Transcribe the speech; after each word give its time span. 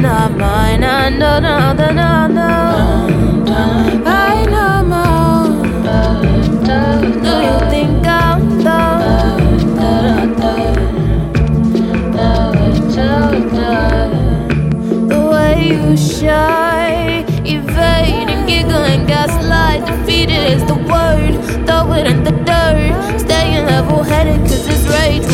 not 0.00 0.30
mine, 0.36 0.84
I 0.84 1.08
know, 1.10 1.40
no, 1.40 1.72
no, 1.72 1.90
no, 1.92 2.26
no. 2.28 2.50
I 4.06 4.44
know 4.52 4.84
more. 4.92 5.48
Do 7.24 7.32
you 7.46 7.56
think 7.70 8.06
I'm 8.06 8.62
dumb? 8.62 9.48
The 15.08 15.20
way 15.30 15.54
you 15.68 15.96
shy, 15.96 16.67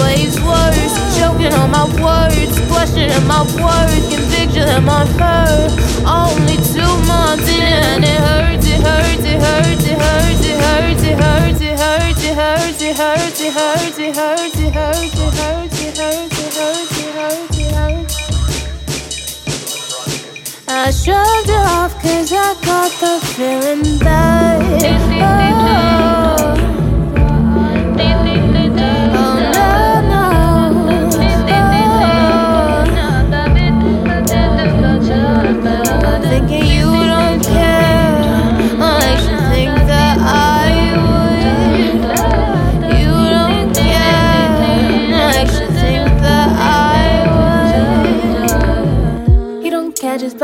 waves 0.00 0.38
worse. 0.40 0.94
Choking 1.18 1.54
on 1.54 1.70
my 1.70 1.86
words, 2.02 2.58
questioning 2.70 3.26
my 3.26 3.42
worth. 3.58 4.04
Conviction 4.10 4.68
in 4.68 4.84
my 4.84 5.06
hurt. 5.18 5.72
Only 6.06 6.56
two 6.74 6.94
months 7.06 7.48
in 7.48 7.62
and 7.62 8.04
it 8.04 8.20
hurts, 8.20 8.66
it 8.66 8.80
hurts, 8.82 9.24
it 9.24 9.40
hurts, 9.40 9.84
it 9.86 9.98
hurts, 9.98 10.44
it 10.44 10.58
hurts, 10.60 11.02
it 11.02 11.18
hurts, 11.18 11.60
it 11.60 11.78
hurts, 11.78 12.20
it 12.20 12.36
hurts, 12.36 12.80
it 12.80 12.96
hurts, 12.96 13.40
it 13.40 13.54
hurts, 13.54 13.98
it 13.98 14.14
hurts, 14.14 14.58
it 14.58 14.74
hurts, 14.74 15.18
it 15.18 15.34
hurts, 15.34 15.80
it 15.80 15.96
hurts, 15.96 16.38
it 16.38 16.54
hurts, 16.54 16.98
it 16.98 17.14
hurts, 17.14 17.58
it 17.58 17.72
hurts. 17.74 18.14
I 20.66 20.90
shrugged 20.90 21.48
it 21.48 21.66
off 21.78 21.94
cause 22.02 22.32
I 22.32 22.54
got 22.64 22.90
the 23.00 23.20
feeling 23.34 23.98
that 24.00 24.44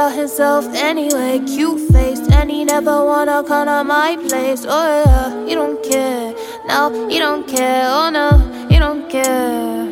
about 0.00 0.16
himself 0.16 0.64
anyway. 0.74 1.40
Cute 1.40 1.92
face, 1.92 2.20
and 2.32 2.50
he 2.50 2.64
never 2.64 3.04
wanna 3.04 3.44
come 3.44 3.66
to 3.66 3.84
my 3.84 4.16
place. 4.28 4.64
Oh 4.66 4.86
yeah, 5.04 5.46
he 5.46 5.54
don't 5.54 5.78
care. 5.82 6.34
No, 6.66 7.08
he 7.08 7.18
don't 7.18 7.46
care. 7.46 7.84
Oh 7.86 8.08
no, 8.08 8.28
he 8.70 8.78
don't 8.78 9.10
care. 9.10 9.88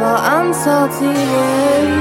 Well, 0.00 0.18
I'm 0.34 0.52
salty, 0.52 1.12
babe. 1.32 1.94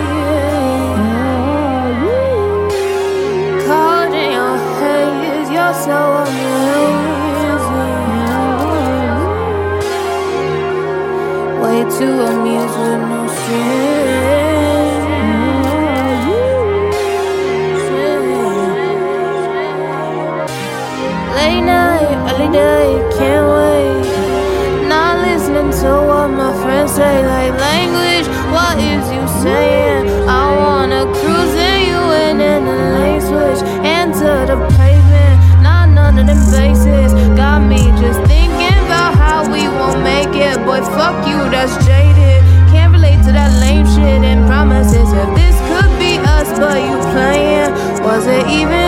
Caught 3.67 4.13
in 4.23 4.31
your 4.37 4.55
haze, 4.79 5.49
you're 5.55 5.75
so 5.85 5.97
amazing. 6.23 7.02
Way 11.73 11.85
too 11.85 12.05
amused 12.05 12.77
with 12.77 13.01
no 13.09 13.21
strings. 13.33 15.03
Late 21.35 21.61
night, 21.61 22.13
early 22.29 22.49
day, 22.53 23.01
can't 23.17 23.47
wait. 23.57 24.87
Not 24.87 25.25
listening 25.25 25.71
to 25.81 25.89
what 26.09 26.27
my 26.27 26.53
friends 26.61 26.91
say, 26.91 27.25
like 27.25 27.59
language. 27.59 28.27
What 28.53 28.77
is 28.77 29.11
you 29.11 29.27
saying? 29.41 30.29
I 30.29 30.55
wanna 30.55 31.05
cruise 31.17 31.55
in 31.55 31.79
you 31.89 32.01
in 32.27 32.39
in 32.39 32.65
the 32.65 32.77
lane 32.99 33.19
switch, 33.19 33.61
hand 33.81 34.13
to 34.21 34.45
the 34.45 34.57
pavement. 34.77 35.37
Not 35.63 35.89
none 35.89 36.19
of 36.19 36.27
them 36.27 36.43
bases. 36.51 37.13
Got 37.35 37.61
me 37.61 37.81
just 37.99 38.21
Boy, 40.65 40.79
fuck 40.95 41.27
you, 41.27 41.37
that's 41.51 41.75
jaded. 41.85 42.41
Can't 42.71 42.93
relate 42.93 43.19
to 43.27 43.31
that 43.33 43.51
lame 43.59 43.85
shit 43.85 44.23
and 44.23 44.47
promises. 44.47 45.11
If 45.11 45.29
this 45.35 45.55
could 45.67 45.91
be 45.99 46.17
us, 46.23 46.47
but 46.57 46.79
you 46.79 46.95
playing, 47.11 47.71
was 48.03 48.25
it 48.27 48.47
even 48.47 48.82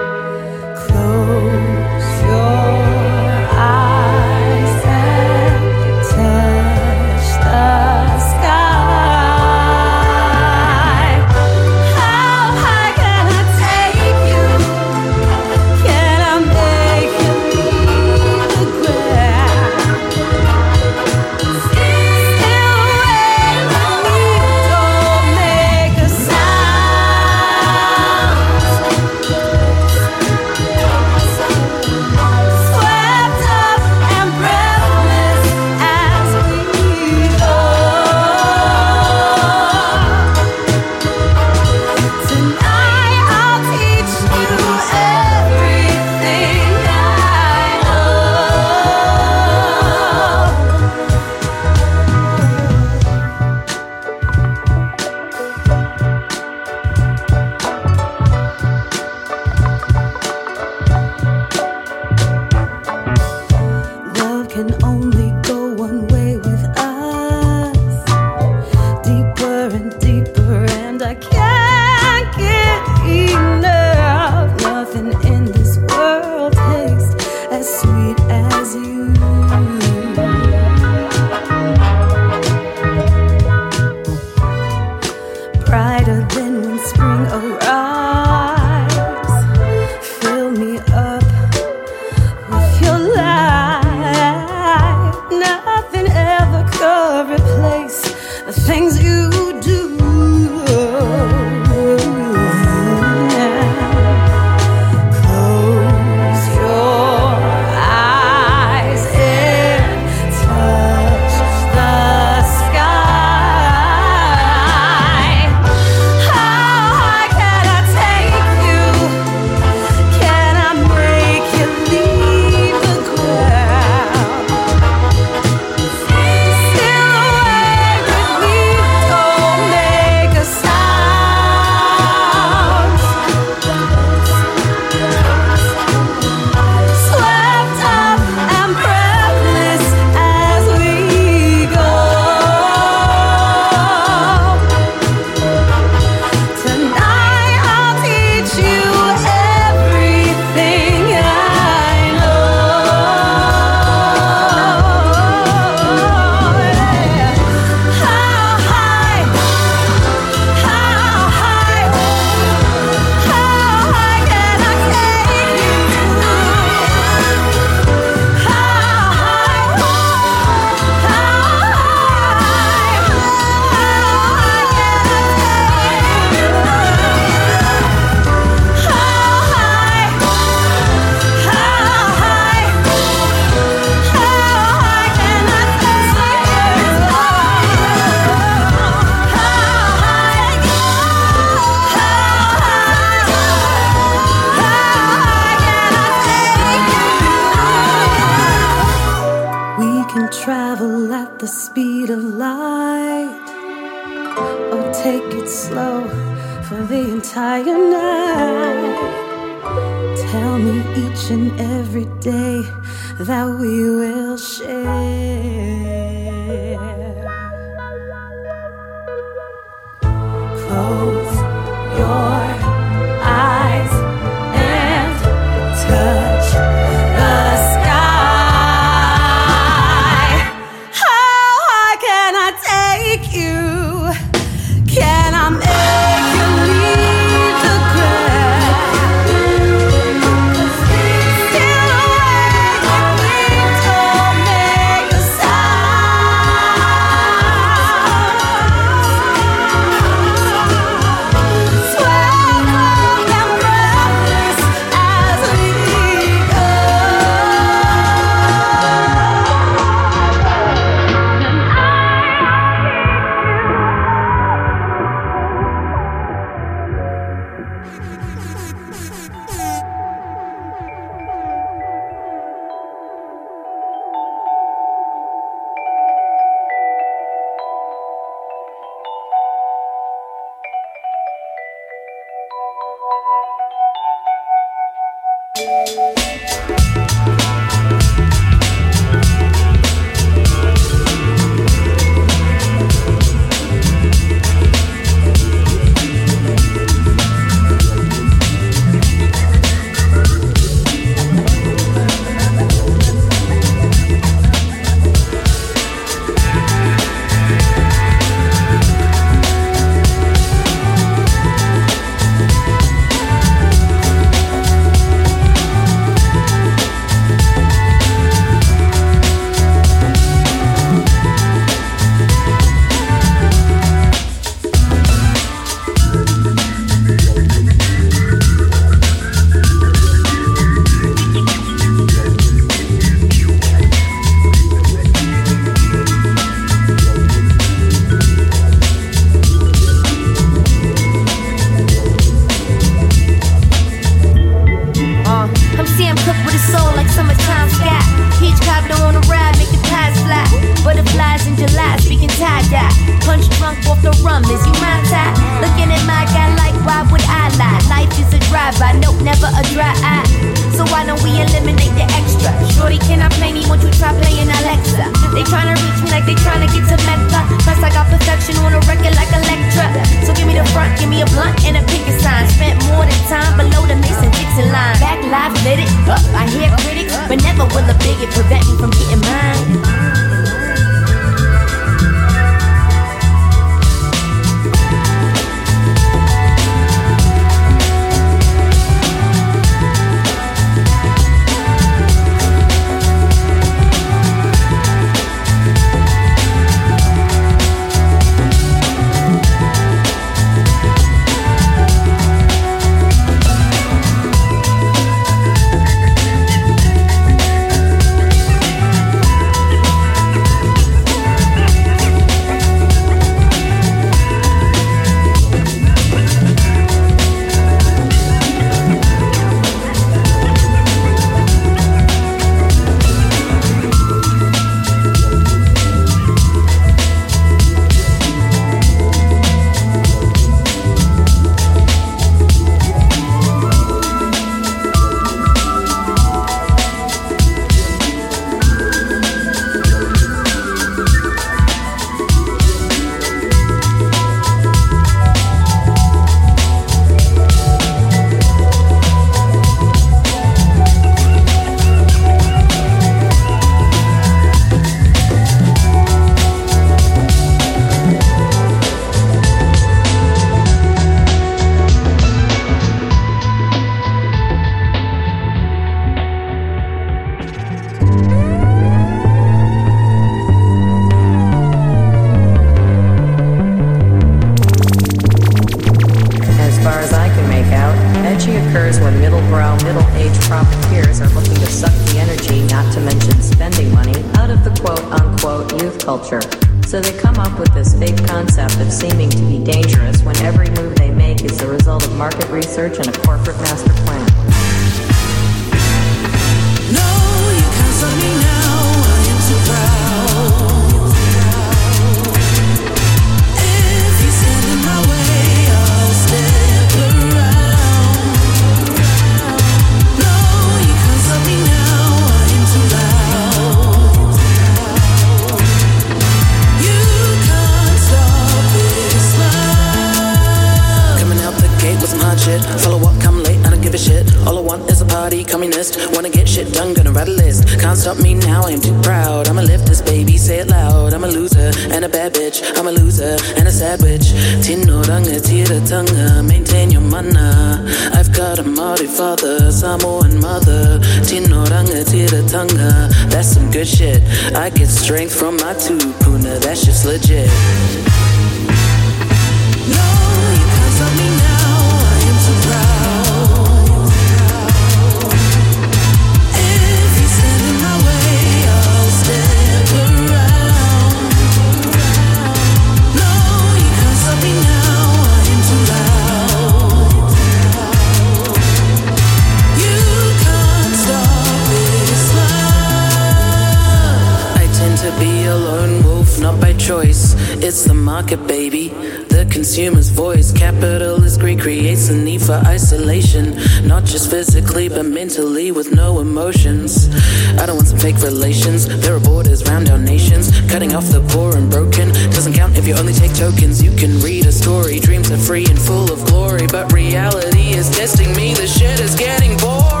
story. 594.61 594.99
Dreams 594.99 595.31
are 595.31 595.37
free 595.37 595.65
and 595.65 595.79
full 595.79 596.11
of 596.11 596.23
glory. 596.25 596.67
But 596.67 596.93
reality 596.93 597.73
is 597.73 597.89
testing 597.89 598.35
me. 598.35 598.53
The 598.53 598.67
shit 598.67 598.99
is 598.99 599.15
getting 599.15 599.57
boring. 599.57 600.00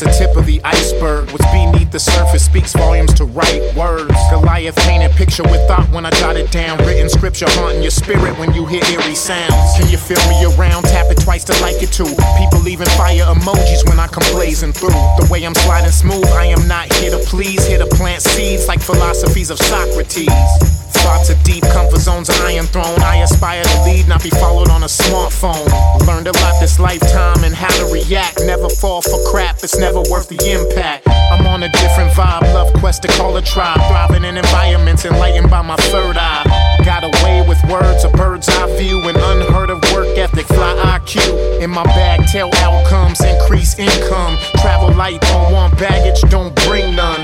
But 0.00 0.12
the 0.12 0.18
tip 0.18 0.36
of 0.36 0.46
the 0.46 0.60
iceberg. 0.64 1.30
What's 1.30 1.44
beneath 1.52 1.90
the 1.90 1.98
surface 1.98 2.44
speaks 2.44 2.72
volumes 2.72 3.12
to 3.14 3.24
write 3.24 3.74
words. 3.74 4.14
Goliath 4.30 4.76
painted 4.76 5.10
picture 5.12 5.42
with 5.42 5.66
thought 5.68 5.90
when 5.90 6.06
I 6.06 6.10
jot 6.10 6.36
it 6.36 6.50
down. 6.50 6.78
Written 6.78 7.08
scripture 7.08 7.46
haunting 7.50 7.82
your 7.82 7.90
spirit 7.90 8.38
when 8.38 8.52
you 8.54 8.66
hear 8.66 8.82
eerie 8.84 9.14
sounds. 9.14 9.76
Can 9.76 9.88
you 9.88 9.98
feel 9.98 10.20
me 10.28 10.44
around? 10.56 10.84
Tap 10.84 11.10
it 11.10 11.20
twice 11.20 11.44
to 11.44 11.52
like 11.60 11.82
it 11.82 11.92
too. 11.92 12.08
People 12.38 12.60
leaving 12.60 12.88
fire 12.96 13.24
emojis 13.24 13.88
when 13.88 13.98
I 13.98 14.06
come 14.06 14.24
blazing 14.32 14.72
through. 14.72 14.96
The 15.20 15.28
way 15.30 15.44
I'm 15.44 15.54
sliding 15.54 15.90
smooth, 15.90 16.26
I 16.32 16.46
am 16.46 16.66
not 16.66 16.92
here 16.94 17.10
to 17.10 17.18
please. 17.26 17.66
Here 17.66 17.78
to 17.78 17.86
plant 17.86 18.22
seeds 18.22 18.68
like 18.68 18.80
philosophies 18.80 19.50
of 19.50 19.58
Socrates. 19.58 20.79
Thoughts 20.92 21.30
of 21.30 21.42
deep 21.42 21.62
comfort 21.72 22.00
zones, 22.00 22.30
iron 22.30 22.66
throne. 22.66 23.00
I 23.00 23.22
aspire 23.22 23.62
to 23.62 23.82
lead, 23.84 24.08
not 24.08 24.22
be 24.22 24.30
followed 24.30 24.68
on 24.68 24.82
a 24.82 24.86
smartphone. 24.86 25.66
Learned 26.06 26.26
a 26.28 26.32
lot 26.38 26.60
this 26.60 26.78
lifetime 26.78 27.44
and 27.44 27.54
how 27.54 27.70
to 27.78 27.92
react. 27.92 28.40
Never 28.44 28.68
fall 28.68 29.02
for 29.02 29.18
crap, 29.30 29.56
it's 29.62 29.78
never 29.78 30.02
worth 30.10 30.28
the 30.28 30.38
impact. 30.50 31.06
I'm 31.08 31.46
on 31.46 31.62
a 31.62 31.68
different 31.68 32.10
vibe, 32.12 32.42
love 32.54 32.72
quest 32.74 33.02
to 33.02 33.08
call 33.08 33.36
a 33.36 33.42
tribe. 33.42 33.78
Thriving 33.88 34.24
in 34.24 34.36
environments 34.36 35.04
enlightened 35.04 35.50
by 35.50 35.62
my 35.62 35.76
third 35.76 36.16
eye. 36.16 36.44
Got 36.84 37.04
away 37.04 37.44
with 37.46 37.62
words, 37.70 38.04
a 38.04 38.08
bird's 38.08 38.48
eye 38.48 38.78
view, 38.78 39.00
an 39.08 39.16
unheard 39.16 39.70
of 39.70 39.82
work 39.92 40.16
ethic, 40.18 40.46
fly 40.46 40.74
IQ. 40.98 41.60
In 41.60 41.70
my 41.70 41.84
bag, 41.84 42.26
tail 42.26 42.50
outcomes, 42.56 43.20
increase 43.20 43.78
income. 43.78 44.36
Travel 44.56 44.92
light, 44.94 45.20
don't 45.20 45.52
want 45.52 45.78
baggage, 45.78 46.20
don't 46.30 46.54
bring 46.66 46.94
none. 46.96 47.20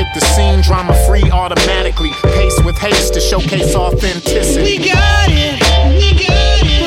Hit 0.00 0.14
the 0.14 0.20
scene, 0.20 0.62
drama 0.62 0.94
free 1.06 1.30
automatically. 1.30 2.12
Pace 2.22 2.58
with 2.64 2.78
haste 2.78 3.12
to 3.12 3.20
showcase 3.20 3.74
authenticity. 3.74 4.78
We 4.78 4.78
got 4.78 5.28
it. 5.28 5.60
We 5.92 6.26
got 6.26 6.64
it. 6.64 6.79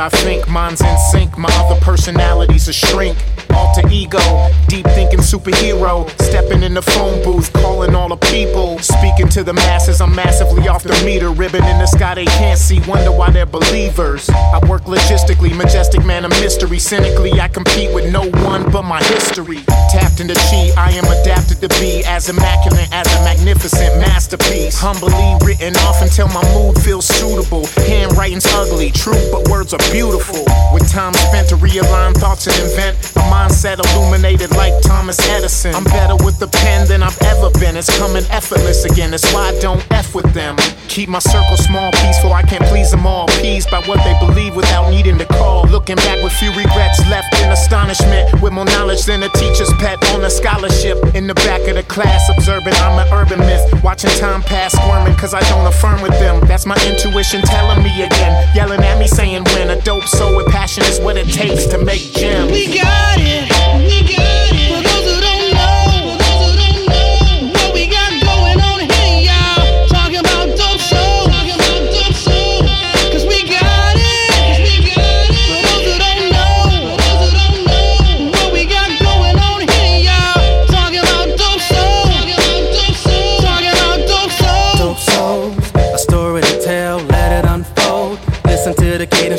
I 0.00 0.08
think. 0.08 0.48
Mine's 0.48 0.80
in 0.80 0.96
sync. 1.12 1.36
My 1.36 1.50
other 1.52 1.78
personalities 1.82 2.68
a 2.68 2.72
shrink. 2.72 3.18
Alter 3.54 3.88
ego. 3.90 4.20
Deep 4.68 4.86
thinking 4.86 5.20
superhero. 5.20 6.08
Stepping 6.22 6.62
in 6.62 6.74
the 6.74 6.82
phone 6.82 7.22
booth. 7.22 7.52
Calling 7.54 7.94
all 7.94 8.08
the 8.08 8.16
people. 8.16 8.78
Speaking 8.78 9.28
to 9.30 9.42
the 9.42 9.52
masses. 9.52 10.00
I'm 10.00 10.14
massively 10.14 10.68
off 10.68 10.82
the 10.82 11.00
meter. 11.04 11.30
Ribbon 11.30 11.64
in 11.64 11.78
the 11.78 11.86
sky 11.86 12.14
they 12.14 12.26
can't 12.26 12.58
see. 12.58 12.80
Wonder 12.86 13.12
why 13.12 13.30
they're 13.30 13.46
believers. 13.46 14.28
I 14.30 14.58
work 14.68 14.82
logistically. 14.84 15.56
Majestic 15.56 16.04
man 16.04 16.24
of 16.24 16.30
mystery. 16.40 16.78
Cynically, 16.78 17.40
I 17.40 17.48
compete 17.48 17.92
with 17.94 18.12
no 18.12 18.28
one 18.46 18.70
but 18.70 18.82
my 18.82 19.02
history. 19.04 19.58
Tapped 19.90 20.20
into 20.20 20.34
chi. 20.34 20.70
I 20.76 20.92
am 20.92 21.04
adapted 21.04 21.60
to 21.60 21.68
be 21.80 22.02
as 22.06 22.28
immaculate 22.28 22.88
as 22.92 23.06
a 23.14 23.24
magnificent 23.24 23.98
masterpiece. 23.98 24.78
Humbly 24.78 25.36
written 25.44 25.76
off 25.88 26.02
until 26.02 26.28
my 26.28 26.42
mood 26.54 26.78
feels 26.82 27.06
suitable. 27.06 27.66
Handwriting's 27.86 28.46
ugly, 28.54 28.90
true, 28.90 29.20
but 29.32 29.48
words 29.48 29.74
are 29.74 29.84
beautiful. 29.90 30.44
With 30.72 30.90
time 30.90 31.14
spent 31.14 31.48
to 31.50 31.56
realign 31.56 32.14
thoughts 32.14 32.46
and 32.46 32.56
invent 32.68 32.96
a 33.16 33.20
mindset 33.40 33.80
illuminated 33.92 34.50
like 34.50 34.74
Thomas 34.82 35.18
Edison. 35.30 35.74
I'm 35.74 35.84
better 35.84 36.16
with 36.24 36.38
the 36.38 36.48
pen 36.48 36.86
than 36.86 37.02
I've 37.02 37.16
ever 37.22 37.48
been. 37.58 37.76
It's 37.76 37.88
coming 37.98 38.24
effortless 38.30 38.84
again. 38.84 39.12
That's 39.12 39.32
why 39.32 39.48
I 39.48 39.58
don't 39.60 39.82
F 39.90 40.14
with 40.14 40.30
them. 40.34 40.56
Keep 40.88 41.08
my 41.08 41.20
circle 41.20 41.56
small, 41.56 41.90
peaceful. 41.92 42.32
I 42.32 42.42
can't 42.42 42.64
please 42.64 42.90
them 42.90 43.06
all. 43.06 43.26
Pleased 43.40 43.70
by 43.70 43.80
what 43.88 44.02
they 44.04 44.14
believe 44.18 44.56
without 44.56 44.90
needing 44.90 45.16
to 45.18 45.24
call. 45.24 45.64
Looking 45.68 45.96
back 45.96 46.22
with 46.22 46.32
few 46.34 46.50
regrets 46.50 46.98
left 47.08 47.32
in 47.40 47.50
astonishment. 47.50 48.42
With 48.42 48.52
more 48.52 48.66
knowledge 48.66 49.04
than 49.04 49.22
a 49.22 49.28
teacher's 49.30 49.72
pet 49.78 49.96
on 50.12 50.24
a 50.24 50.30
scholarship. 50.30 50.98
In 51.14 51.26
the 51.26 51.34
back 51.34 51.66
of 51.68 51.76
the 51.76 51.84
class, 51.84 52.28
observing 52.28 52.74
I'm 52.74 52.98
an 52.98 53.08
urban 53.12 53.38
myth. 53.38 53.64
Watching 53.82 54.10
time 54.18 54.42
pass, 54.42 54.72
squirming 54.72 55.16
cause 55.16 55.32
I 55.32 55.40
don't 55.48 55.66
affirm 55.66 56.02
with 56.02 56.18
them. 56.18 56.40
That's 56.46 56.66
my 56.66 56.76
intuition 56.84 57.40
telling 57.42 57.82
me 57.82 58.02
again. 58.02 58.32
Yelling 58.54 58.82
at 58.82 58.98
me 58.98 59.06
saying 59.06 59.44
when 59.54 59.70
a 59.70 59.80
dope 59.80 60.04
soul 60.04 60.36
with 60.36 60.48
passion 60.48 60.84
is 60.84 61.00
what 61.00 61.16
it 61.16 61.28
takes 61.28 61.66
to 61.66 61.78
make 61.78 62.02
gems. 62.12 62.50
We 62.50 62.66
got 62.66 63.20
it. 63.20 63.29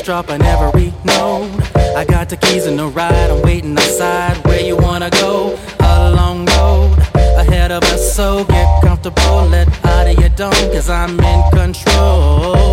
Drop 0.04 0.30
on 0.30 0.42
every 0.42 0.94
note. 1.04 1.50
I 1.96 2.06
got 2.06 2.30
the 2.30 2.38
keys 2.38 2.66
in 2.66 2.78
the 2.78 2.88
ride, 2.88 3.30
I'm 3.30 3.42
waiting 3.44 3.78
outside. 3.78 4.38
Where 4.46 4.62
you 4.62 4.76
wanna 4.76 5.10
go? 5.10 5.58
A 5.80 6.12
long 6.12 6.46
road 6.46 6.98
ahead 7.38 7.72
of 7.72 7.84
us, 7.84 8.16
so 8.16 8.44
get 8.46 8.82
comfortable. 8.82 9.48
Let 9.48 9.68
out 9.86 10.08
of 10.08 10.20
your 10.20 10.30
dome, 10.30 10.52
cause 10.74 10.90
I'm 10.90 11.20
in 11.20 11.52
control. 11.52 12.71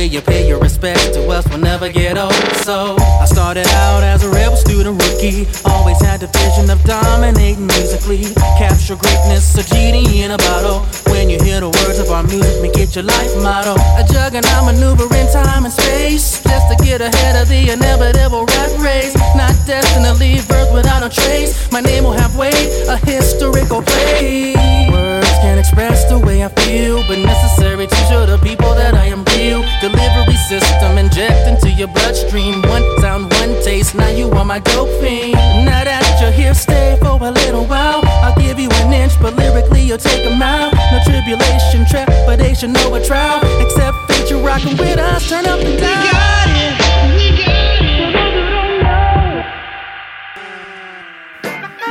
Way 0.00 0.06
you 0.06 0.22
pay 0.22 0.48
your 0.48 0.58
respect 0.58 1.12
to 1.12 1.28
us 1.28 1.46
will 1.50 1.58
never 1.58 1.92
get 1.92 2.16
old. 2.16 2.32
So 2.64 2.96
I 3.20 3.26
started 3.26 3.66
out 3.84 4.02
as 4.02 4.24
a 4.24 4.30
rebel 4.30 4.56
student 4.56 4.96
rookie. 4.96 5.44
Always 5.66 6.00
had 6.00 6.20
the 6.20 6.28
vision 6.40 6.70
of 6.70 6.82
dominating 6.84 7.66
musically. 7.66 8.24
Capture 8.56 8.96
greatness, 8.96 9.44
a 9.60 9.62
genie 9.62 10.22
in 10.22 10.30
a 10.30 10.38
bottle. 10.38 10.80
When 11.12 11.28
you 11.28 11.36
hear 11.44 11.60
the 11.60 11.68
words 11.68 11.98
of 11.98 12.08
our 12.08 12.22
music, 12.22 12.62
make 12.62 12.78
it 12.78 12.96
your 12.96 13.04
life 13.04 13.36
motto. 13.44 13.76
A 14.00 14.04
juggernaut 14.08 14.72
maneuvering 14.72 15.28
time 15.36 15.66
and 15.66 15.72
space. 15.74 16.42
Just 16.44 16.72
to 16.72 16.82
get 16.82 17.02
ahead 17.02 17.36
of 17.36 17.50
the 17.50 17.68
inevitable 17.68 18.46
rat 18.56 18.72
race. 18.80 19.12
Not 19.36 19.52
destined 19.68 20.06
to 20.06 20.14
leave 20.14 20.48
birth 20.48 20.72
without 20.72 21.02
a 21.04 21.10
trace. 21.10 21.70
My 21.70 21.82
name 21.82 22.04
will 22.04 22.16
have 22.16 22.34
weight, 22.38 22.88
a 22.88 22.96
historical 23.04 23.82
place. 23.82 25.19
Can't 25.40 25.58
express 25.58 26.04
the 26.04 26.18
way 26.18 26.44
I 26.44 26.48
feel, 26.48 27.02
but 27.08 27.18
necessary 27.18 27.86
to 27.86 27.96
show 28.08 28.26
the 28.26 28.38
people 28.38 28.74
that 28.74 28.94
I 28.94 29.06
am 29.06 29.24
real. 29.36 29.64
Delivery 29.80 30.36
system 30.48 30.98
inject 30.98 31.48
into 31.48 31.70
your 31.70 31.88
bloodstream. 31.88 32.60
One 32.62 32.84
sound, 33.00 33.32
one 33.40 33.54
taste. 33.64 33.94
Now 33.94 34.10
you 34.10 34.30
are 34.32 34.44
my 34.44 34.58
dope 34.58 34.92
fiend. 35.00 35.32
Now 35.64 35.84
that 35.84 36.04
you're 36.20 36.30
here, 36.30 36.54
stay 36.54 36.98
for 37.00 37.16
a 37.22 37.30
little 37.30 37.64
while. 37.64 38.02
I'll 38.24 38.36
give 38.36 38.58
you 38.58 38.68
an 38.84 38.92
inch, 38.92 39.12
but 39.22 39.34
lyrically 39.36 39.82
you'll 39.82 39.98
take 39.98 40.26
a 40.26 40.34
mile. 40.34 40.70
No 40.92 40.98
tribulation, 41.04 41.86
trepidation, 41.88 42.72
no 42.72 42.94
a 42.94 43.04
trial. 43.04 43.40
Except 43.64 43.96
fate, 44.08 44.30
you're 44.30 44.44
rocking 44.44 44.76
with 44.76 44.98
us. 44.98 45.28
Turn 45.28 45.46
up 45.46 45.58
the 45.60 45.76
dial. 45.78 46.59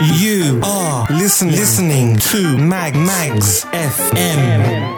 You 0.01 0.61
are 0.63 1.05
listening, 1.09 1.55
listening 1.55 2.15
to 2.31 2.57
Mag 2.57 2.93
Magz 2.93 3.65
FM. 3.65 4.97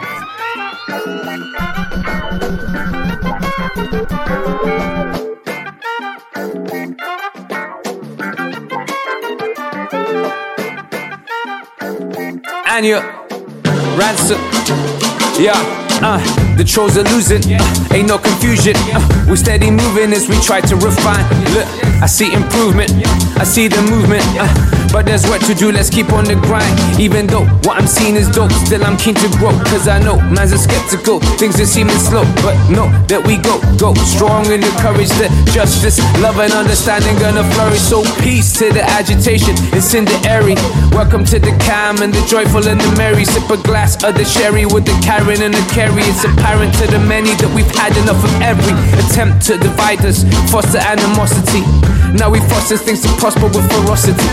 and 12.68 12.86
you 12.86 13.31
ransom. 13.96 14.40
Yeah, 15.38 15.56
uh, 16.02 16.18
the 16.56 16.64
trolls 16.64 16.96
are 16.96 17.04
losing. 17.14 17.42
Uh, 17.46 17.94
ain't 17.94 18.08
no 18.08 18.18
confusion. 18.18 18.74
Uh, 18.92 19.26
we 19.28 19.36
steady 19.36 19.70
moving 19.70 20.12
as 20.12 20.28
we 20.28 20.36
try 20.40 20.60
to 20.60 20.76
refine. 20.76 21.24
Look, 21.54 21.66
I 22.02 22.06
see 22.06 22.32
improvement. 22.32 22.92
I 23.38 23.44
see 23.44 23.68
the 23.68 23.80
movement. 23.82 24.22
Uh, 24.38 24.46
but 24.92 25.06
there's 25.06 25.24
work 25.26 25.40
to 25.48 25.54
do. 25.54 25.72
Let's 25.72 25.88
keep 25.88 26.12
on 26.12 26.24
the 26.24 26.36
grind. 26.36 26.78
Even 27.00 27.26
though 27.26 27.48
what 27.64 27.80
I'm 27.80 27.86
seeing 27.86 28.14
is 28.14 28.28
dope, 28.28 28.52
still 28.52 28.84
I'm 28.84 28.96
keen 28.98 29.14
to 29.16 29.28
grow. 29.40 29.56
Cause 29.72 29.88
I 29.88 29.98
know 29.98 30.20
man's 30.20 30.52
are 30.52 30.60
skeptical. 30.60 31.18
Things 31.40 31.58
are 31.58 31.66
seeming 31.66 31.96
slow, 31.96 32.24
but 32.44 32.54
know 32.68 32.92
that 33.08 33.24
we 33.26 33.38
go, 33.40 33.56
go 33.80 33.94
strong 34.04 34.46
in 34.52 34.60
the 34.60 34.72
courage 34.84 35.08
that 35.16 35.32
justice, 35.50 35.98
love, 36.20 36.38
and 36.38 36.52
understanding 36.52 37.16
gonna 37.18 37.42
flourish. 37.56 37.80
So 37.80 38.04
peace 38.20 38.52
to 38.60 38.70
the 38.70 38.84
agitation. 38.84 39.56
It's 39.72 39.94
in 39.94 40.04
the 40.04 40.18
airy. 40.28 40.54
Welcome 40.92 41.24
to 41.32 41.38
the 41.40 41.56
calm 41.64 42.02
and 42.04 42.12
the 42.12 42.22
joyful 42.28 42.68
and 42.68 42.78
the 42.78 42.92
merry. 43.00 43.24
Sip 43.24 43.48
a 43.48 43.56
glass 43.56 43.81
of 43.82 44.14
the 44.14 44.24
sherry 44.24 44.64
with 44.64 44.84
the 44.86 44.94
Karen 45.02 45.42
and 45.42 45.52
the 45.52 45.72
carry. 45.74 46.02
It's 46.02 46.22
apparent 46.22 46.72
to 46.74 46.86
the 46.86 47.00
many 47.00 47.34
that 47.34 47.50
we've 47.52 47.66
had 47.74 47.90
enough 47.98 48.22
of 48.22 48.30
every 48.40 48.78
attempt 48.94 49.44
to 49.46 49.58
divide 49.58 50.06
us, 50.06 50.22
foster 50.52 50.78
animosity. 50.78 51.66
Now 52.14 52.30
we 52.30 52.40
foster 52.40 52.76
things 52.76 53.00
to 53.02 53.08
prosper 53.18 53.46
with 53.46 53.66
ferocity. 53.72 54.28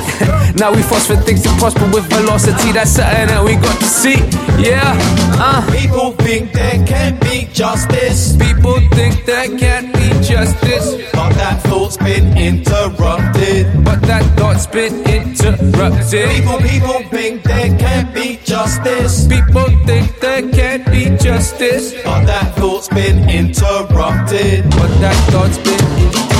now 0.59 0.71
we 0.73 0.81
foster 0.83 1.15
things 1.15 1.41
to 1.43 1.49
prosper 1.57 1.85
with 1.93 2.05
velocity. 2.09 2.71
That's 2.71 2.91
something 2.91 3.27
that 3.27 3.43
we 3.43 3.55
got 3.55 3.79
to 3.79 3.85
see. 3.85 4.19
Yeah, 4.59 4.93
uh. 5.39 5.65
People 5.71 6.11
think 6.13 6.51
there 6.51 6.85
can't 6.85 7.19
be 7.21 7.47
justice, 7.53 8.35
People 8.37 8.79
think 8.91 9.25
there 9.25 9.47
can't 9.57 9.93
be 9.93 10.09
justice, 10.21 10.95
but 11.13 11.31
that 11.35 11.61
thought's 11.63 11.97
been 11.97 12.37
interrupted. 12.37 13.83
but 13.83 14.01
that 14.03 14.23
thought's 14.37 14.67
been 14.67 14.95
interrupted. 15.07 16.29
People, 16.29 16.57
people 16.59 16.99
think 17.09 17.43
there 17.43 17.77
can't 17.77 18.13
be 18.13 18.39
justice, 18.43 19.27
People 19.27 19.65
think 19.85 20.19
there 20.19 20.41
can't 20.51 20.85
be 20.91 21.05
justice, 21.17 21.93
but 22.03 22.25
that 22.25 22.55
thought's 22.55 22.89
been 22.89 23.29
interrupted. 23.29 24.63
but 24.71 24.89
that 24.99 25.15
thought's 25.31 25.57
been 25.57 25.79
interrupted. 25.97 26.38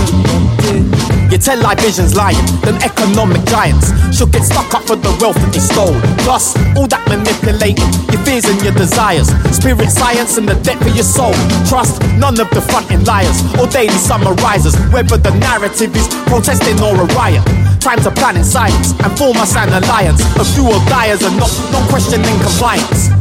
You 1.30 1.38
tell 1.38 1.62
visions 1.78 2.16
lying, 2.16 2.42
them 2.66 2.82
economic 2.82 3.46
giants 3.46 3.94
should 4.10 4.32
get 4.32 4.42
stuck 4.42 4.74
up 4.74 4.82
for 4.90 4.98
the 4.98 5.14
wealth 5.22 5.38
that 5.38 5.54
they 5.54 5.62
stole. 5.62 5.94
Plus, 6.26 6.58
all 6.74 6.90
that 6.90 7.06
manipulating 7.06 7.86
your 8.10 8.18
fears 8.26 8.50
and 8.50 8.58
your 8.66 8.74
desires, 8.74 9.30
spirit 9.54 9.94
science 9.94 10.42
and 10.42 10.50
the 10.50 10.58
depth 10.66 10.82
of 10.90 10.96
your 10.98 11.06
soul. 11.06 11.38
Trust 11.70 12.02
none 12.18 12.34
of 12.42 12.50
the 12.50 12.66
fronting 12.66 13.06
liars 13.06 13.46
or 13.62 13.70
daily 13.70 13.94
summarizers, 13.94 14.74
whether 14.90 15.22
the 15.22 15.30
narrative 15.38 15.94
is 15.94 16.10
protesting 16.26 16.82
or 16.82 16.98
a 16.98 17.06
riot. 17.14 17.46
Time 17.78 18.02
to 18.02 18.10
plan 18.10 18.36
in 18.36 18.44
silence 18.44 18.98
and 18.98 19.14
form 19.14 19.38
us 19.38 19.56
an 19.56 19.70
alliance. 19.70 20.26
A 20.42 20.46
few 20.58 20.66
of 20.66 20.82
dyers 20.90 21.22
and 21.22 21.38
not, 21.38 21.54
not 21.70 21.86
questioning 21.94 22.26
compliance. 22.42 23.14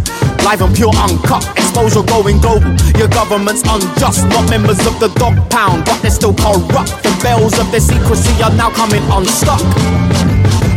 Live 0.45 0.63
and 0.63 0.75
pure 0.75 0.95
uncut, 0.97 1.45
exposure 1.57 2.03
going 2.03 2.39
global. 2.39 2.73
Your 2.97 3.09
government's 3.09 3.63
unjust, 3.69 4.27
not 4.29 4.49
members 4.51 4.81
of 4.87 4.99
the 5.01 5.09
dog 5.19 5.37
pound, 5.51 5.85
but 5.85 6.01
they're 6.01 6.11
still 6.11 6.35
corrupt. 6.35 7.03
The 7.03 7.13
bells 7.23 7.59
of 7.59 7.71
their 7.71 7.81
secrecy 7.81 8.33
are 8.43 8.55
now 8.55 8.71
coming 8.71 9.03
unstuck. 9.13 9.61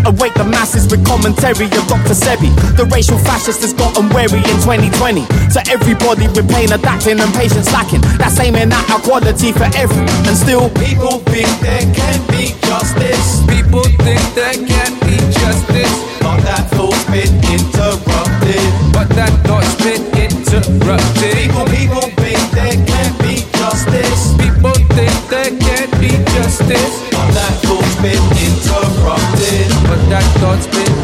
Awake 0.05 0.33
the 0.33 0.43
masses 0.43 0.89
with 0.89 1.05
commentary 1.05 1.69
of 1.77 1.85
Dr. 1.85 2.17
Sebi. 2.17 2.49
The 2.75 2.85
racial 2.89 3.19
fascist 3.19 3.61
has 3.61 3.73
gotten 3.73 4.09
wary 4.09 4.41
in 4.41 4.57
2020. 4.65 5.25
To 5.53 5.59
everybody 5.69 6.25
with 6.33 6.49
pain 6.49 6.73
adapting 6.73 7.19
and 7.21 7.31
patience 7.37 7.69
lacking. 7.71 8.01
That's 8.17 8.39
aiming 8.39 8.73
at 8.73 8.89
our 8.89 8.99
quality 8.99 9.53
for 9.53 9.69
every 9.77 10.01
and 10.25 10.35
still 10.35 10.69
People 10.81 11.21
think 11.29 11.47
there 11.61 11.85
can't 11.93 12.25
be 12.33 12.57
justice, 12.65 13.45
People 13.45 13.85
think 14.01 14.21
there 14.33 14.57
can't 14.57 14.97
be 15.05 15.17
justice, 15.37 15.93
but 16.17 16.41
that 16.49 16.65
thought's 16.73 17.05
been 17.13 17.29
interrupted. 17.53 17.90
That 19.15 19.33
thought's 19.45 19.75
been 19.83 20.03
interrupted. 20.13 21.33
People, 21.35 21.65
people 21.65 22.05
think 22.21 22.39
there 22.51 22.77
can't 22.85 23.15
be 23.19 23.43
justice, 23.57 24.35
People 24.37 24.73
think 24.95 25.15
there 25.29 25.51
can't 25.59 25.91
be 25.99 26.09
justice, 26.35 26.93
but 27.11 27.27
that 27.33 27.53
thought's 27.65 27.95
been 28.01 28.23
interrupted. 28.45 29.67
but 29.89 30.01
that 30.09 30.25
thought's 30.39 30.67
been 30.67 31.00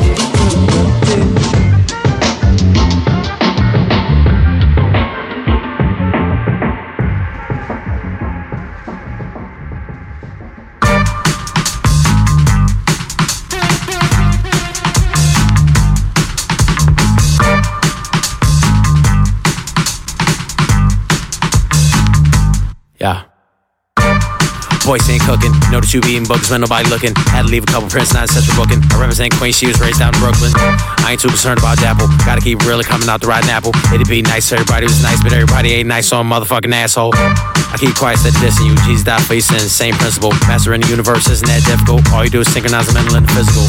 Voice 24.88 25.04
ain't 25.12 25.20
cooking. 25.28 25.52
Know 25.68 25.84
that 25.84 25.92
you 25.92 26.00
be 26.00 26.16
eating 26.16 26.24
books 26.24 26.48
when 26.48 26.64
nobody 26.64 26.88
looking. 26.88 27.12
Had 27.28 27.44
to 27.44 27.52
leave 27.52 27.68
a 27.68 27.68
couple 27.68 27.92
prints, 27.92 28.16
not 28.16 28.32
such 28.32 28.48
a 28.48 28.56
booking. 28.56 28.80
I 28.88 28.96
represent 28.96 29.36
Queen, 29.36 29.52
she 29.52 29.68
was 29.68 29.76
raised 29.84 30.00
out 30.00 30.16
in 30.16 30.24
Brooklyn. 30.24 30.56
I 31.04 31.12
ain't 31.12 31.20
too 31.20 31.28
concerned 31.28 31.60
about 31.60 31.76
Dapple. 31.84 32.08
Gotta 32.24 32.40
keep 32.40 32.64
really 32.64 32.88
coming 32.88 33.12
out 33.12 33.20
the 33.20 33.28
rotten 33.28 33.52
apple. 33.52 33.76
It'd 33.92 34.08
be 34.08 34.24
nice, 34.24 34.48
everybody 34.56 34.88
was 34.88 35.04
nice, 35.04 35.20
but 35.20 35.36
everybody 35.36 35.76
ain't 35.76 35.92
nice, 35.92 36.08
so 36.08 36.16
I'm 36.16 36.32
a 36.32 36.40
motherfucking 36.40 36.72
asshole. 36.72 37.12
I 37.14 37.76
keep 37.76 38.00
quiet, 38.00 38.24
said 38.24 38.32
this, 38.40 38.56
and 38.64 38.72
you 38.72 38.76
Jesus 38.88 39.04
died 39.04 39.20
for 39.28 39.36
your 39.36 39.44
sins. 39.44 39.76
Same 39.76 39.94
principle. 40.00 40.32
Master 40.48 40.72
in 40.72 40.80
the 40.80 40.88
universe 40.88 41.28
isn't 41.28 41.48
that 41.52 41.68
difficult. 41.68 42.08
All 42.16 42.24
you 42.24 42.32
do 42.32 42.40
is 42.40 42.48
synchronize 42.48 42.88
the 42.88 42.96
mental 42.96 43.20
and 43.20 43.28
the 43.28 43.34
physical. 43.36 43.68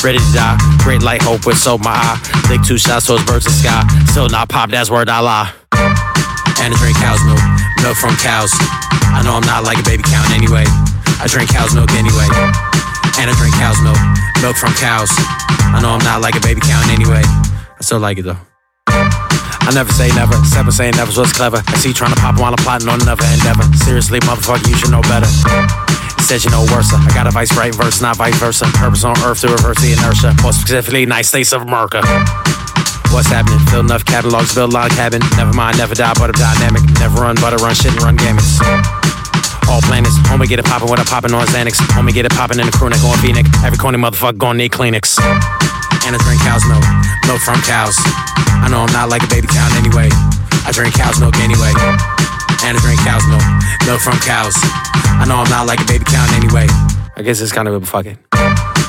Ready 0.00 0.16
to 0.16 0.32
die, 0.32 0.56
great 0.80 1.02
light, 1.04 1.20
hope 1.20 1.44
with 1.44 1.60
soap 1.60 1.84
my 1.84 1.92
eye. 1.92 2.16
Lick 2.48 2.64
two 2.64 2.78
shots 2.78 3.04
towards 3.04 3.24
birds 3.28 3.44
in 3.44 3.52
the 3.52 3.58
sky. 3.60 3.84
Still 4.08 4.32
not 4.32 4.48
pop, 4.48 4.70
that's 4.70 4.88
word 4.88 5.12
I 5.12 5.20
lie. 5.20 6.11
And 6.60 6.74
I 6.74 6.76
drink 6.76 6.98
cow's 6.98 7.22
milk, 7.24 7.40
milk 7.80 7.96
from 7.96 8.16
cows. 8.20 8.52
I 9.14 9.22
know 9.24 9.38
I'm 9.38 9.46
not 9.46 9.64
like 9.64 9.78
a 9.78 9.86
baby 9.86 10.02
cow 10.02 10.24
anyway. 10.34 10.64
I 11.22 11.30
drink 11.30 11.48
cow's 11.48 11.74
milk 11.74 11.90
anyway. 11.94 12.28
And 13.20 13.30
I 13.30 13.34
drink 13.38 13.54
cow's 13.56 13.78
milk, 13.80 14.00
milk 14.42 14.56
from 14.56 14.74
cows. 14.74 15.10
I 15.72 15.80
know 15.80 15.94
I'm 15.94 16.04
not 16.04 16.20
like 16.20 16.34
a 16.36 16.40
baby 16.40 16.60
cow 16.60 16.80
anyway. 16.90 17.22
I 17.24 17.80
still 17.80 18.00
like 18.00 18.18
it 18.18 18.26
though. 18.28 18.40
I 18.88 19.70
never 19.72 19.92
say 19.92 20.08
never, 20.18 20.34
except 20.34 20.66
for 20.66 20.72
saying 20.74 20.98
never's 20.98 21.16
what's 21.16 21.32
clever. 21.32 21.62
I 21.64 21.76
see 21.78 21.92
trying 21.92 22.12
to 22.12 22.20
pop 22.20 22.38
while 22.40 22.50
I'm 22.50 22.58
plotting 22.66 22.88
on 22.88 23.00
another 23.00 23.24
endeavor. 23.30 23.62
Seriously, 23.78 24.18
motherfucker, 24.20 24.66
you 24.68 24.76
should 24.76 24.90
know 24.90 25.02
better. 25.02 25.30
He 26.18 26.22
said 26.26 26.42
you 26.42 26.50
know 26.50 26.66
worse. 26.74 26.90
I 26.92 27.06
got 27.14 27.26
a 27.26 27.30
vice 27.30 27.54
right 27.56 27.74
verse, 27.74 28.02
not 28.02 28.16
vice 28.16 28.36
versa. 28.38 28.66
Purpose 28.74 29.04
on 29.04 29.16
earth 29.22 29.40
to 29.42 29.48
reverse 29.48 29.78
the 29.78 29.92
inertia. 29.92 30.34
More 30.42 30.52
specifically, 30.52 31.00
United 31.00 31.28
States 31.28 31.52
of 31.52 31.62
America. 31.62 32.02
What's 33.12 33.28
happening? 33.28 33.60
Fill 33.68 33.84
enough 33.84 34.04
catalogs, 34.04 34.54
build 34.54 34.72
a 34.72 34.74
log 34.74 34.90
cabin. 34.92 35.20
Never 35.36 35.52
mind, 35.52 35.76
never 35.76 35.94
die, 35.94 36.12
but 36.16 36.32
I'm 36.32 36.38
dynamic. 36.40 36.82
Never 36.98 37.20
run, 37.20 37.36
but 37.36 37.52
I 37.52 37.56
run 37.60 37.74
shit 37.74 37.92
and 37.92 38.02
run 38.02 38.16
gamuts. 38.16 38.56
All 39.68 39.80
planets, 39.84 40.16
homie 40.28 40.48
get 40.48 40.58
it 40.58 40.64
poppin' 40.64 40.88
when 40.88 40.98
I'm 40.98 41.04
poppin' 41.04 41.32
on 41.32 41.46
Xanax. 41.46 41.76
Homie 41.92 42.12
get 42.12 42.24
it 42.24 42.32
poppin' 42.32 42.58
in 42.58 42.66
the 42.66 42.72
crew 42.72 42.88
neck 42.88 43.04
on 43.04 43.16
Phoenix. 43.18 43.48
Every 43.64 43.78
corny 43.78 43.98
motherfucker 43.98 44.38
gon' 44.38 44.56
need 44.56 44.72
Kleenex. 44.72 45.20
And 46.04 46.16
I 46.16 46.18
drink 46.24 46.40
cow's 46.40 46.64
milk, 46.64 46.84
milk 47.28 47.40
from 47.40 47.60
cows. 47.62 47.96
I 48.64 48.68
know 48.70 48.80
I'm 48.80 48.92
not 48.92 49.08
like 49.08 49.22
a 49.22 49.28
baby 49.28 49.46
cow 49.46 49.68
anyway. 49.76 50.08
I 50.64 50.72
drink 50.72 50.94
cow's 50.94 51.20
milk 51.20 51.36
anyway. 51.36 51.72
And 52.64 52.76
I 52.76 52.80
drink 52.80 53.00
cow's 53.00 53.24
milk, 53.28 53.44
milk 53.86 54.00
from 54.00 54.18
cows. 54.24 54.56
I 55.20 55.24
know 55.28 55.36
I'm 55.36 55.50
not 55.50 55.66
like 55.66 55.80
a 55.80 55.86
baby 55.86 56.04
cow 56.08 56.24
anyway. 56.32 56.66
I 57.16 57.22
guess 57.22 57.40
it's 57.40 57.52
kind 57.52 57.68
of 57.68 57.82
a 57.82 57.86
fucking. 57.86 58.18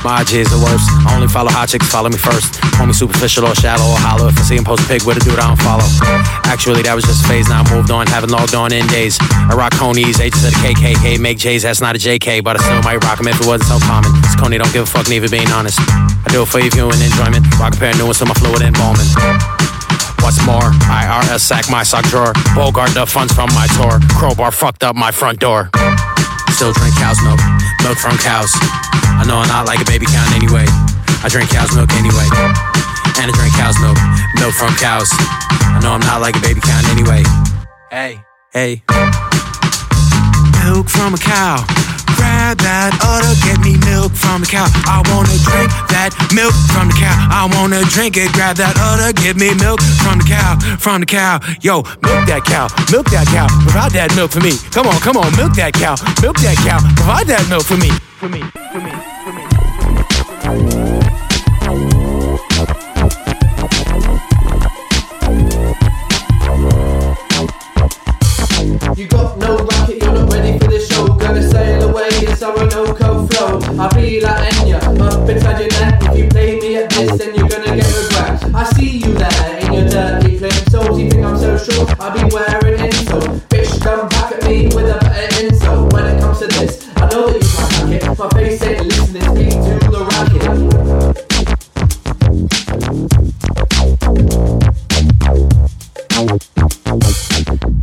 My 0.04 0.20
IG 0.20 0.44
is 0.44 0.52
the 0.52 0.60
worst. 0.60 0.84
I 1.08 1.16
only 1.16 1.32
follow 1.32 1.50
hot 1.50 1.70
chicks, 1.70 1.88
follow 1.88 2.10
me 2.10 2.18
first. 2.18 2.60
Me 2.84 2.92
superficial 2.92 3.48
or 3.48 3.56
shallow 3.56 3.88
or 3.88 3.96
hollow. 3.96 4.28
If 4.28 4.38
I 4.38 4.42
see 4.44 4.58
him 4.60 4.68
post 4.68 4.84
a 4.84 4.88
pig 4.92 5.08
with 5.08 5.16
a 5.16 5.24
dude, 5.24 5.39
I 5.39 5.48
don't 5.48 5.62
follow. 5.63 5.88
Actually, 6.44 6.84
that 6.84 6.92
was 6.92 7.08
just 7.08 7.24
a 7.24 7.28
phase. 7.32 7.48
Now 7.48 7.63
I 7.63 7.74
moved 7.74 7.92
on, 7.92 8.08
haven't 8.08 8.32
logged 8.32 8.56
on 8.56 8.74
in 8.76 8.84
days. 8.88 9.16
I 9.22 9.56
rock 9.56 9.72
Coney's, 9.80 10.20
H's 10.20 10.44
of 10.44 10.52
the 10.52 10.60
KKK, 10.60 11.24
make 11.24 11.38
J's. 11.39 11.63
That's 11.63 11.80
not 11.80 11.96
a 11.96 12.00
JK, 12.00 12.44
but 12.44 12.60
I 12.60 12.63
still 12.63 12.84
might 12.84 13.00
rock 13.08 13.24
'em 13.24 13.32
if 13.32 13.39
it 13.39 13.48
wasn't 13.48 13.72
so 13.72 13.80
common. 13.88 14.12
This 14.20 14.36
Coney 14.36 14.58
don't 14.60 14.74
give 14.74 14.84
a 14.84 14.92
fuck, 14.92 15.08
neither 15.08 15.30
being 15.30 15.50
honest. 15.56 15.80
I 15.80 16.28
do 16.36 16.44
it 16.44 16.50
for 16.52 16.60
your 16.60 16.72
viewing 16.72 17.00
enjoyment. 17.00 17.48
Rock 17.56 17.76
a 17.76 17.78
pair 17.80 17.92
of 17.92 17.98
new 17.98 18.06
ones 18.06 18.20
to 18.20 18.26
my 18.26 18.36
fluid 18.36 18.62
embalming. 18.62 19.08
What's 20.20 20.44
more, 20.46 20.72
IRS 20.92 21.48
sack 21.48 21.70
my 21.70 21.84
sock 21.84 22.04
drawer. 22.12 22.34
Bogart 22.56 22.94
the 22.94 23.06
funds 23.06 23.32
from 23.32 23.48
my 23.56 23.68
tour. 23.80 24.00
Crowbar 24.20 24.52
fucked 24.52 24.84
up 24.84 24.96
my 24.96 25.12
front 25.12 25.39
door. 25.39 25.72
Still 26.54 26.72
drink 26.72 26.96
cow's 26.96 27.20
milk, 27.24 27.39
milk 27.82 27.98
from 27.98 28.16
cows. 28.18 28.54
I 29.20 29.26
know 29.28 29.38
I'm 29.38 29.50
not 29.50 29.66
like 29.66 29.82
a 29.82 29.86
baby 29.86 30.06
cow 30.06 30.24
anyway. 30.36 30.66
I 31.26 31.28
drink 31.28 31.50
cow's 31.50 31.76
milk 31.76 31.92
anyway. 31.98 32.30
And 33.20 33.28
I 33.28 33.34
drink 33.34 33.54
cow's 33.58 33.76
milk, 33.82 33.98
milk 34.39 34.54
from 34.54 34.74
cows. 34.76 35.10
I 35.12 35.80
know 35.82 35.92
I'm 35.92 36.00
not 36.02 36.22
like 36.22 36.38
a 36.38 36.42
baby 36.42 36.62
cow 36.62 36.80
anyway. 36.94 37.24
Hey, 37.92 38.24
hey. 38.54 38.84
Milk 40.63 40.88
from 40.88 41.16
a 41.16 41.18
cow. 41.18 41.66
Grab 42.43 42.60
that 42.60 42.91
udder, 42.99 43.32
get 43.39 43.63
me 43.63 43.79
milk 43.88 44.12
from 44.12 44.43
the 44.43 44.47
cow. 44.51 44.67
I 44.84 44.99
wanna 45.15 45.32
drink 45.47 45.71
that 45.95 46.12
milk 46.36 46.51
from 46.75 46.91
the 46.91 46.95
cow. 46.99 47.15
I 47.32 47.47
wanna 47.56 47.79
drink 47.88 48.19
it, 48.19 48.36
grab 48.36 48.60
that 48.60 48.75
udder, 48.84 49.15
get 49.15 49.39
me 49.39 49.56
milk 49.63 49.79
from 50.03 50.19
the 50.19 50.27
cow, 50.27 50.60
from 50.75 50.99
the 50.99 51.08
cow. 51.08 51.39
Yo, 51.63 51.88
milk 52.03 52.27
that 52.27 52.43
cow, 52.43 52.67
milk 52.91 53.08
that 53.15 53.32
cow, 53.32 53.47
provide 53.63 53.95
that 53.95 54.12
milk 54.19 54.36
for 54.36 54.43
me. 54.43 54.60
Come 54.75 54.91
on, 54.91 54.99
come 54.99 55.15
on, 55.15 55.32
milk 55.39 55.56
that 55.56 55.71
cow, 55.71 55.95
milk 56.19 56.36
that 56.43 56.60
cow, 56.67 56.84
provide 56.99 57.32
that 57.32 57.47
milk 57.47 57.63
for 57.63 57.79
me. 57.79 57.88
For 58.19 58.27
me, 58.27 58.43
for 58.75 58.84
me, 58.84 58.91
for 59.23 59.32
me. 59.32 59.47
You 68.99 69.08
got 69.08 69.33
you 81.67 81.73
I'm 81.80 81.88
so 81.88 81.95
sure? 81.95 81.95
I'll 81.99 82.13
be 82.13 82.23
wearing 82.34 82.80
insole. 82.80 83.39
Bitch, 83.47 83.82
come 83.82 84.10
back 84.10 84.32
at 84.34 84.43
me 84.47 84.65
with 84.67 84.89
a 84.89 84.99
better 84.99 85.36
insole. 85.43 85.91
When 85.93 86.06
it 86.06 86.19
comes 86.19 86.39
to 86.39 86.47
this, 86.47 86.89
I 86.95 87.10
know 87.10 87.28
that 87.30 87.41
you 87.41 87.49
can't 87.56 87.71
hack 87.73 88.12
it. 88.12 88.19
My 88.19 88.30
face 88.30 88.62
ain't 88.63 88.86
listening, 88.86 89.23
speak 89.23 89.52
to 89.52 89.80
the 89.91 89.99
racket. 90.10 90.43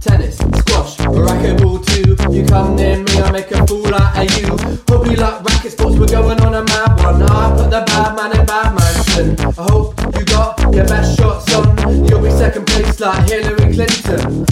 Tennis, 0.01 0.37
squash, 0.37 0.97
racquetball 0.99 1.79
too. 1.87 2.17
You 2.33 2.45
come 2.47 2.77
near 2.77 2.97
me, 2.99 3.21
I 3.21 3.31
make 3.31 3.51
a 3.51 3.67
fool 3.67 3.95
out 3.95 4.19
of 4.19 4.39
you. 4.39 4.49
Hope 4.89 5.07
you 5.07 5.17
like 5.17 5.45
racket 5.45 5.73
sports, 5.73 5.97
we're 5.97 6.07
going 6.07 6.41
on 6.41 6.55
a 6.55 6.63
mad 6.65 7.03
one. 7.03 7.23
I 7.23 7.57
put 7.57 7.71
the 7.71 7.83
bad 7.87 8.17
man 8.17 8.39
in 8.39 8.47
bad 8.47 8.75
mansion. 9.11 9.47
I 9.59 9.63
hope 9.63 10.01
you 10.15 10.25
got 10.25 10.61
your 10.75 10.87
best 10.87 11.19
shots 11.19 11.55
on. 11.55 12.05
You'll 12.07 12.23
be 12.23 12.31
second 12.31 12.67
place 12.67 13.01
like 13.01 13.29
Hillary 13.29 13.75
Clinton. 13.75 14.47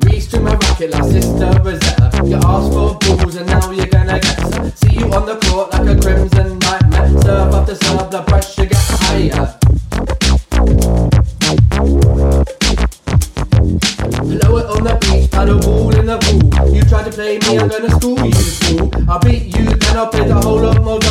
Reach 0.00 0.28
to 0.30 0.40
my 0.40 0.54
racket 0.54 0.90
like 0.90 1.04
Sister 1.04 1.60
Rosetta. 1.62 2.22
You 2.24 2.36
asked 2.36 2.72
for 2.72 2.98
balls 2.98 3.36
and 3.36 3.46
now 3.46 3.70
you're 3.70 3.86
gonna 3.86 4.20
get 4.20 4.38
some. 4.38 4.70
See 4.72 4.98
you 4.98 5.12
on 5.12 5.26
the 5.26 5.36
court 5.46 5.72
like 5.72 5.96
a 5.96 6.00
crimson 6.00 6.58
nightmare. 6.58 7.22
Serve 7.22 7.54
after 7.54 7.74
serve, 7.74 8.10
the 8.10 8.22
pressure 8.22 8.66
gets 8.66 8.88
higher. 8.90 9.63
To 17.04 17.10
play 17.10 17.38
me, 17.38 17.58
I'm 17.58 17.68
gonna 17.68 17.90
school 17.90 18.24
you 18.24 18.32
fool. 18.32 18.90
I'll 19.08 19.18
beat 19.20 19.56
you, 19.56 19.64
then 19.64 19.96
I'll 19.96 20.08
play 20.08 20.26
the 20.26 20.34
whole 20.34 20.64
of 20.64 20.76
Moldova. 20.76 21.03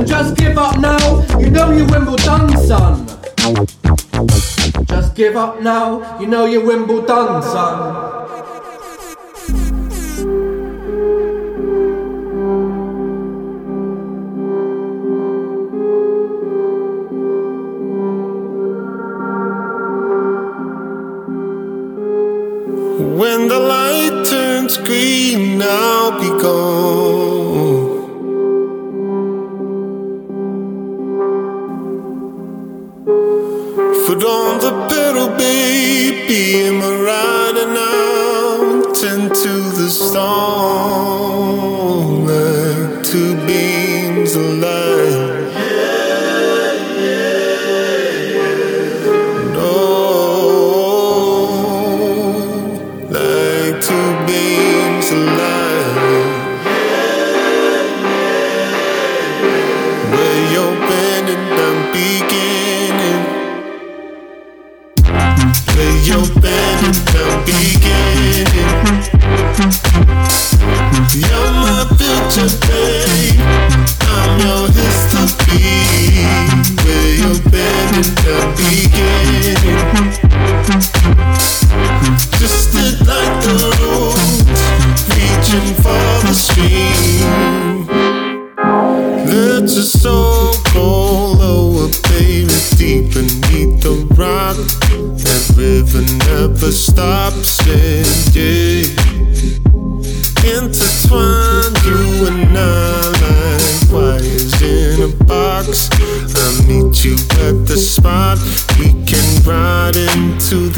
Clinton. 0.00 0.06
Just 0.06 0.36
give 0.36 0.58
up 0.58 0.78
now. 0.78 1.38
You 1.38 1.50
know 1.50 1.70
you're 1.70 1.86
Wimbledon, 1.86 2.56
son. 2.66 3.06
Just 4.86 5.14
give 5.14 5.36
up 5.36 5.60
now. 5.60 6.18
You 6.20 6.26
know 6.26 6.46
you're 6.46 6.64
Wimbledon, 6.64 7.42
son. 7.42 8.09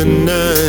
Into 0.02 0.61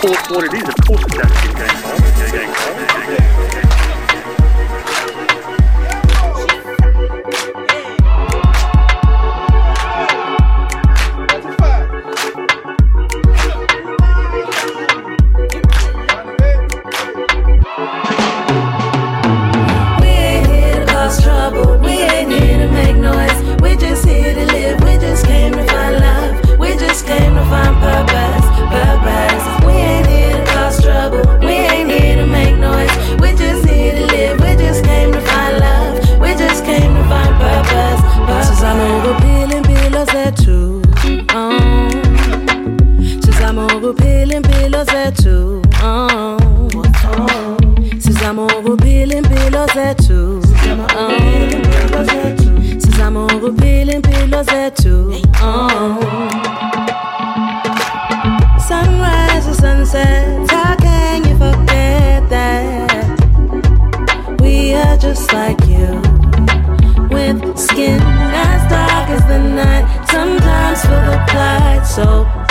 for 0.00 0.34
what 0.34 0.44
it 0.44 0.54
is. 0.54 0.77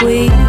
We 0.04 0.47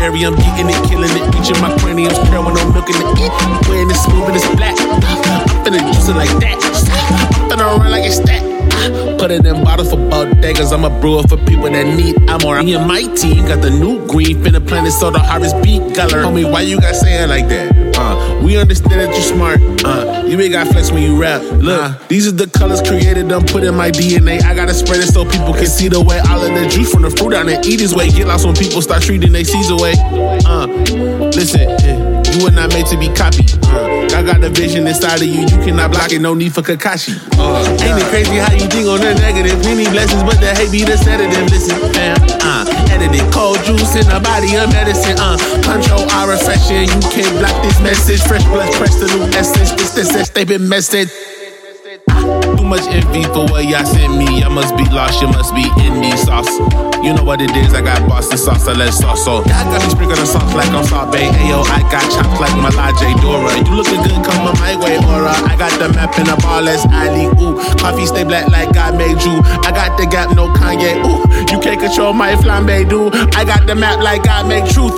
berry. 0.00 0.24
I'm 0.24 0.34
getting 0.36 0.72
it, 0.72 0.80
killing 0.88 1.12
it. 1.12 1.24
Reaching 1.36 1.60
my 1.60 1.76
craniums. 1.78 2.16
No 2.32 2.40
milk 2.42 2.88
in 2.88 2.96
the 2.96 3.06
eat. 3.20 3.32
Wearing 3.68 3.90
it 3.92 4.00
smooth 4.00 4.32
and 4.32 4.36
it's 4.36 4.48
black. 4.56 4.74
I'm 4.80 5.60
finna 5.62 5.80
juice 5.92 6.08
it 6.08 6.16
like 6.16 6.32
that. 6.40 6.56
I'm 7.36 7.50
finna 7.50 7.78
run 7.78 7.90
like 7.92 8.04
it's 8.08 8.18
that. 8.20 8.40
Put 9.18 9.30
it 9.30 9.44
in 9.44 9.62
bottles 9.62 9.90
for 9.90 9.98
bodegas. 9.98 10.72
I'm 10.72 10.84
a 10.84 10.90
brewer 11.00 11.22
for 11.28 11.36
people 11.44 11.68
that 11.70 11.84
need. 11.84 12.16
I'm 12.30 12.42
or 12.44 12.62
me 12.62 12.74
and 12.74 12.88
my 12.88 13.02
team 13.14 13.44
got 13.44 13.60
the 13.60 13.70
new 13.70 14.04
green. 14.06 14.42
Finna 14.42 14.66
plant 14.66 14.86
it 14.86 14.92
so 14.92 15.10
the 15.10 15.18
harvest 15.18 15.62
beat 15.62 15.94
color. 15.94 16.24
Homie, 16.24 16.50
why 16.50 16.62
you 16.62 16.80
got 16.80 16.94
saying 16.94 17.28
like 17.28 17.48
that? 17.48 17.68
Uh, 17.96 18.40
we 18.42 18.56
understand 18.56 19.00
that 19.00 19.12
you're 19.12 19.20
smart. 19.36 19.60
Uh, 19.84 20.19
you 20.30 20.40
ain't 20.40 20.52
got 20.52 20.68
flex 20.68 20.92
when 20.92 21.02
you 21.02 21.20
rap. 21.20 21.42
Look, 21.42 22.08
these 22.08 22.28
are 22.28 22.32
the 22.32 22.46
colors 22.46 22.80
created. 22.80 23.32
I'm 23.32 23.44
put 23.44 23.64
in 23.64 23.74
my 23.74 23.90
DNA. 23.90 24.42
I 24.42 24.54
gotta 24.54 24.74
spread 24.74 25.00
it 25.00 25.08
so 25.12 25.24
people 25.24 25.52
can 25.52 25.66
see 25.66 25.88
the 25.88 26.00
way 26.00 26.20
all 26.20 26.40
of 26.40 26.54
the 26.54 26.68
juice 26.68 26.92
from 26.92 27.02
the 27.02 27.10
fruit 27.10 27.30
down 27.30 27.48
and 27.48 27.64
eat 27.66 27.80
his 27.80 27.94
way. 27.94 28.08
Get 28.10 28.28
lost 28.28 28.46
when 28.46 28.54
people 28.54 28.80
start 28.80 29.02
treating 29.02 29.32
they 29.32 29.44
seeds 29.44 29.70
away. 29.70 29.94
Uh, 30.46 30.66
listen, 31.34 31.68
eh, 31.68 32.09
you 32.32 32.44
were 32.44 32.50
not 32.50 32.72
made 32.72 32.86
to 32.86 32.96
be 32.96 33.08
copied. 33.12 33.50
Uh, 33.66 34.06
I 34.14 34.22
got 34.22 34.40
the 34.40 34.50
vision 34.50 34.86
inside 34.86 35.22
of 35.22 35.28
you. 35.28 35.42
You 35.46 35.58
cannot 35.62 35.92
block 35.92 36.12
it. 36.12 36.20
No 36.20 36.34
need 36.34 36.54
for 36.54 36.62
Kakashi. 36.62 37.16
Uh, 37.38 37.62
ain't 37.82 37.98
it 37.98 38.06
crazy 38.10 38.36
how 38.36 38.52
you 38.52 38.66
think 38.70 38.86
on 38.88 39.00
the 39.00 39.14
negative? 39.18 39.58
Many 39.64 39.86
blessings, 39.90 40.22
but 40.22 40.38
the 40.40 40.54
hate 40.54 40.70
be 40.70 40.84
the 40.84 40.96
sedative. 40.96 41.50
Listen, 41.50 41.78
fam, 41.94 42.18
uh, 42.42 42.64
edited 42.90 43.26
cold 43.32 43.58
juice 43.64 43.96
in 43.96 44.06
the 44.06 44.20
body 44.22 44.54
of 44.56 44.70
medicine. 44.70 45.16
Uh, 45.18 45.38
control 45.62 46.06
our 46.18 46.30
reflection. 46.30 46.86
You 46.86 47.00
can't 47.10 47.34
block 47.38 47.56
this 47.62 47.78
message. 47.80 48.22
Fresh 48.22 48.44
blood, 48.50 48.72
press 48.74 48.98
the 49.00 49.06
new 49.10 49.24
essence. 49.34 49.72
This 49.72 49.92
this, 49.94 50.08
sense 50.08 50.30
they 50.30 50.44
been 50.44 50.68
messed. 50.68 50.94
Much 52.70 52.86
envy 52.86 53.24
for 53.34 53.50
what 53.50 53.66
y'all 53.66 53.84
sent 53.84 54.16
me. 54.16 54.44
I 54.44 54.48
must 54.48 54.76
be 54.76 54.84
lost, 54.94 55.20
you 55.20 55.26
must 55.26 55.52
be 55.56 55.66
in 55.82 55.98
me 55.98 56.14
sauce. 56.14 56.46
You 57.02 57.12
know 57.12 57.24
what 57.24 57.42
it 57.42 57.50
is, 57.56 57.74
I 57.74 57.82
got 57.82 58.08
Boston 58.08 58.38
sauce, 58.38 58.68
I 58.68 58.74
let 58.74 58.94
sauce. 58.94 59.24
So 59.24 59.42
I 59.42 59.64
got 59.66 59.82
me 59.82 59.90
sprinkling 59.90 60.24
sauce 60.24 60.54
like 60.54 60.70
I'm 60.70 61.10
Bay. 61.10 61.26
Ayo, 61.26 61.66
I 61.66 61.82
got 61.90 62.06
chops 62.14 62.38
like 62.38 62.54
Malaje 62.62 63.10
Dora. 63.20 63.58
You 63.66 63.74
looking 63.74 64.00
good, 64.06 64.24
come 64.24 64.46
on 64.46 64.54
my 64.62 64.76
way, 64.78 64.98
aura. 64.98 65.34
I 65.50 65.56
got 65.58 65.76
the 65.80 65.88
map 65.88 66.16
in 66.16 66.26
the 66.26 66.36
ball, 66.40 66.62
let's 66.62 66.86
alley. 66.86 67.26
Ooh, 67.42 67.58
coffee 67.74 68.06
stay 68.06 68.22
black 68.22 68.46
like 68.46 68.72
God 68.72 68.96
made 68.96 69.20
you. 69.20 69.42
I 69.66 69.72
got 69.74 69.98
the 69.98 70.06
gap, 70.06 70.36
no 70.36 70.46
Kanye. 70.54 71.02
Ooh, 71.02 71.26
you 71.52 71.58
can't 71.58 71.80
control 71.80 72.12
my 72.12 72.36
flambe, 72.36 72.88
dude. 72.88 73.12
I 73.34 73.44
got 73.44 73.66
the 73.66 73.74
map 73.74 73.98
like 73.98 74.22
God 74.22 74.46
made 74.46 74.70
truth. 74.70 74.94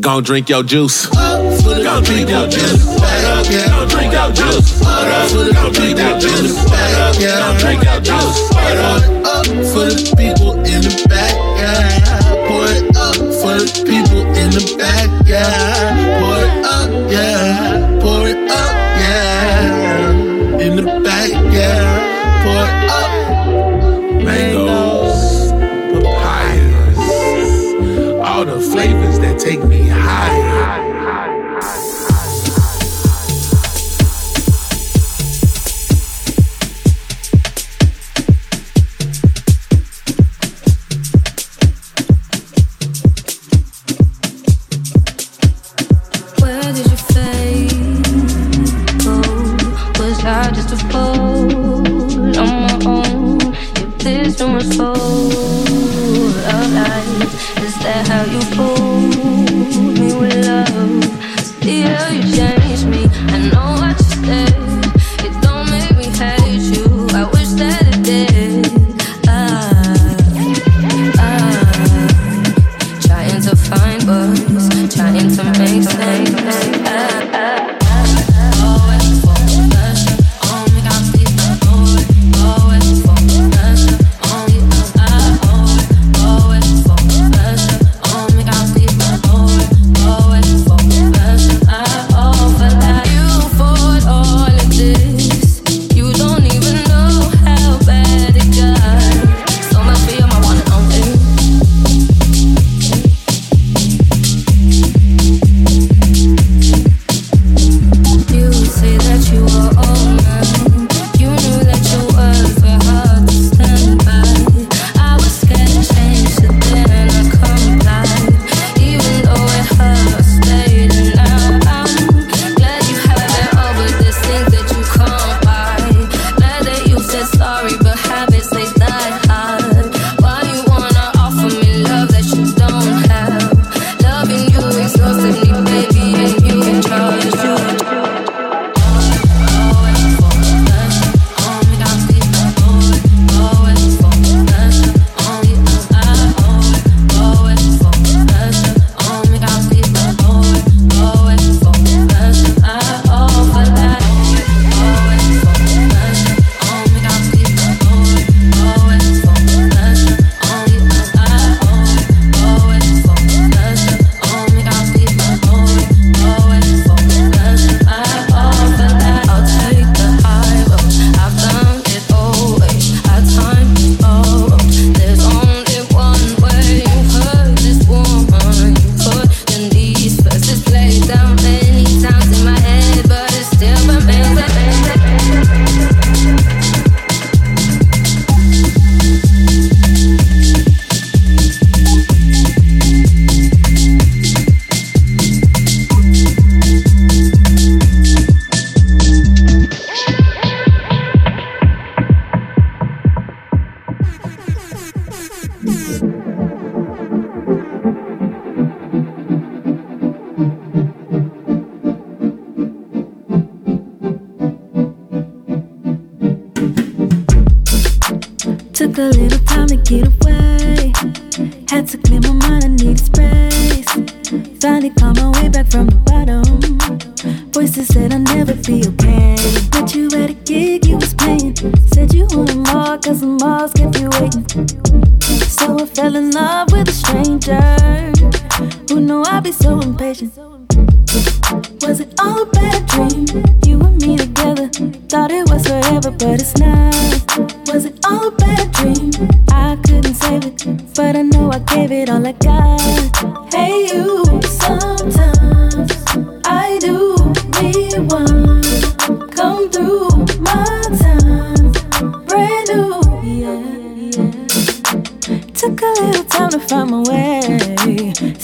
Gon' 0.00 0.22
drink 0.22 0.50
your 0.50 0.62
juice. 0.62 1.08
Gon' 1.90 2.04
drink 2.04 2.30
your 2.30 2.46
juice. 2.46 2.84
Gon' 2.86 3.88
drink 3.88 4.12
your 4.12 4.30
juice. 4.30 4.78
Gon' 4.80 5.72
drink 5.72 5.98
your 5.98 6.18
juice. 6.20 6.54
Gon' 6.64 7.56
drink 7.58 7.82
your 7.82 8.00
juice. 8.00 8.50
Up 9.26 9.46
for 9.74 9.90
the 9.90 10.14
people 10.16 10.52
in 10.70 10.82
the 10.86 11.06
back, 11.08 11.34
yeah. 11.58 12.30
Pour 12.46 12.66
it 12.70 12.96
up 12.96 13.16
for 13.16 13.58
the 13.58 13.66
people 13.84 14.22
in 14.38 14.50
the 14.54 14.76
back, 14.78 15.10
yeah. 15.26 16.19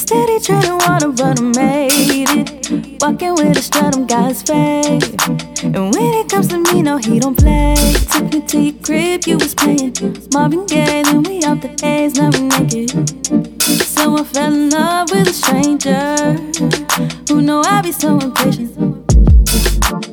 Steady 0.06 0.38
trying 0.38 0.78
water, 0.86 1.08
but 1.08 1.40
I 1.40 1.42
made 1.42 2.30
it. 2.30 3.02
Walking 3.02 3.34
with 3.34 3.58
a 3.58 3.60
strut, 3.60 3.96
I'm 3.96 4.06
God's 4.06 4.40
faith. 4.40 5.02
And 5.64 5.92
when 5.92 6.14
it 6.14 6.28
comes 6.30 6.46
to 6.46 6.58
me, 6.58 6.80
no, 6.80 6.96
he 6.96 7.18
don't 7.18 7.36
play. 7.36 7.74
Took 8.12 8.32
me 8.32 8.40
to 8.40 8.60
your 8.60 8.82
crib, 8.84 9.26
you 9.26 9.36
was 9.36 9.56
playing. 9.56 9.96
Marvin 10.32 10.64
Gaye, 10.66 11.02
then 11.02 11.24
we 11.24 11.42
off 11.42 11.60
the 11.60 11.74
A's, 11.82 12.14
now 12.14 12.30
we 12.30 12.42
naked. 12.42 12.88
So 13.82 14.16
I 14.16 14.22
fell 14.22 14.54
in 14.54 14.70
love 14.70 15.10
with 15.10 15.26
a 15.26 15.32
stranger. 15.32 16.38
Who 17.28 17.42
know 17.42 17.62
I 17.62 17.82
be 17.82 17.90
so 17.90 18.16
impatient. 18.16 18.78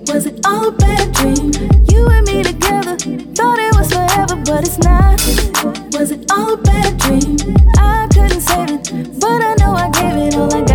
Was 0.09 0.25
it 0.25 0.43
all 0.43 0.69
a 0.69 0.71
bad 0.71 1.13
dream? 1.13 1.51
You 1.87 2.07
and 2.07 2.25
me 2.25 2.41
together. 2.41 2.97
Thought 3.37 3.59
it 3.59 3.75
was 3.77 3.93
forever, 3.93 4.37
but 4.43 4.65
it's 4.65 4.79
not. 4.79 5.21
Was 5.93 6.09
it 6.09 6.31
all 6.31 6.55
a 6.55 6.57
bad 6.57 6.97
dream? 6.97 7.37
I 7.77 8.07
couldn't 8.11 8.41
save 8.41 8.71
it, 8.71 9.19
but 9.19 9.41
I 9.43 9.52
know 10.35 10.49
I 10.49 10.72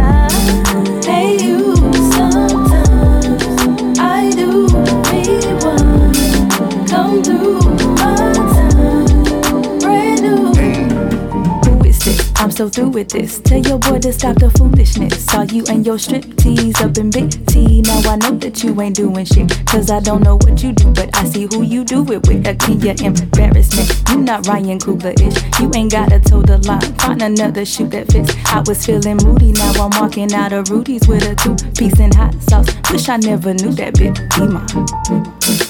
so 12.58 12.68
through 12.68 12.88
with 12.88 13.08
this. 13.10 13.38
Tell 13.38 13.60
your 13.60 13.78
boy 13.78 14.00
to 14.00 14.12
stop 14.12 14.34
the 14.34 14.50
foolishness. 14.50 15.24
Saw 15.26 15.42
you 15.42 15.62
and 15.70 15.86
your 15.86 15.96
strip 15.96 16.24
tease 16.34 16.80
up 16.80 16.98
in 16.98 17.08
Big 17.08 17.30
T. 17.46 17.82
Now 17.82 18.00
I 18.10 18.16
know 18.16 18.32
that 18.32 18.64
you 18.64 18.74
ain't 18.82 18.96
doing 18.96 19.24
shit. 19.26 19.64
Cause 19.64 19.92
I 19.92 20.00
don't 20.00 20.24
know 20.24 20.34
what 20.34 20.60
you 20.60 20.72
do, 20.72 20.90
but 20.90 21.08
I 21.14 21.22
see 21.24 21.46
who 21.46 21.62
you 21.62 21.84
do 21.84 22.02
it 22.10 22.26
with. 22.26 22.44
Again, 22.48 22.80
your 22.80 22.96
embarrassment. 22.98 24.02
You 24.10 24.22
not 24.22 24.48
Ryan 24.48 24.80
Coogler 24.80 25.14
ish. 25.22 25.38
You 25.60 25.70
ain't 25.76 25.92
gotta 25.92 26.18
toe 26.18 26.42
the 26.42 26.58
line. 26.66 26.80
Find 26.98 27.22
another 27.22 27.64
shoe 27.64 27.86
that 27.94 28.10
fits. 28.10 28.34
I 28.46 28.64
was 28.66 28.84
feeling 28.84 29.18
moody. 29.22 29.52
Now 29.52 29.86
I'm 29.86 29.90
walking 30.00 30.32
out 30.34 30.52
of 30.52 30.68
Rudy's 30.68 31.06
with 31.06 31.30
a 31.30 31.36
two 31.36 31.54
piece 31.78 32.00
and 32.00 32.12
hot 32.12 32.34
sauce. 32.42 32.66
Wish 32.90 33.08
I 33.08 33.18
never 33.18 33.54
knew 33.54 33.70
that 33.78 33.94
bit. 33.94 34.18
Be 34.34 34.48
mine. 34.50 34.66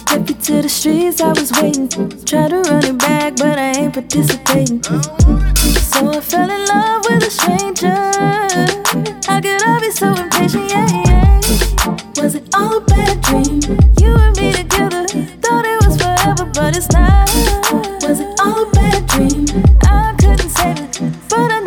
Took 0.09 0.30
it 0.30 0.41
to 0.45 0.62
the 0.62 0.68
streets, 0.70 1.20
I 1.20 1.28
was 1.28 1.53
waiting. 1.61 1.89
Try 2.24 2.49
to 2.49 2.62
run 2.62 2.82
it 2.82 2.99
back, 2.99 3.36
but 3.36 3.59
I 3.59 3.72
ain't 3.76 3.93
participating. 3.93 4.82
So 4.82 6.11
I 6.11 6.20
fell 6.20 6.51
in 6.51 6.64
love 6.66 6.78
with 7.05 7.22
a 7.26 7.31
stranger. 7.31 7.97
How 9.26 9.41
could 9.41 9.62
I 9.62 9.79
be 9.81 9.91
so 9.91 10.09
impatient? 10.14 10.70
Yeah, 10.70 10.87
yeah. 11.07 12.22
Was 12.22 12.35
it 12.35 12.49
all 12.55 12.79
a 12.79 12.81
bad 12.81 13.20
dream? 13.22 13.61
You 14.01 14.14
and 14.16 14.37
me 14.37 14.53
together. 14.53 15.07
Thought 15.43 15.64
it 15.66 15.79
was 15.85 15.97
forever, 16.03 16.45
but 16.55 16.76
it's 16.76 16.91
not. 16.93 17.29
Was 18.03 18.20
it 18.20 18.41
all 18.41 18.66
a 18.66 18.70
bad 18.72 19.07
dream? 19.07 19.47
I 19.85 20.14
couldn't 20.20 20.51
save 20.51 20.79
it, 20.79 21.01
but 21.29 21.51
I 21.53 21.57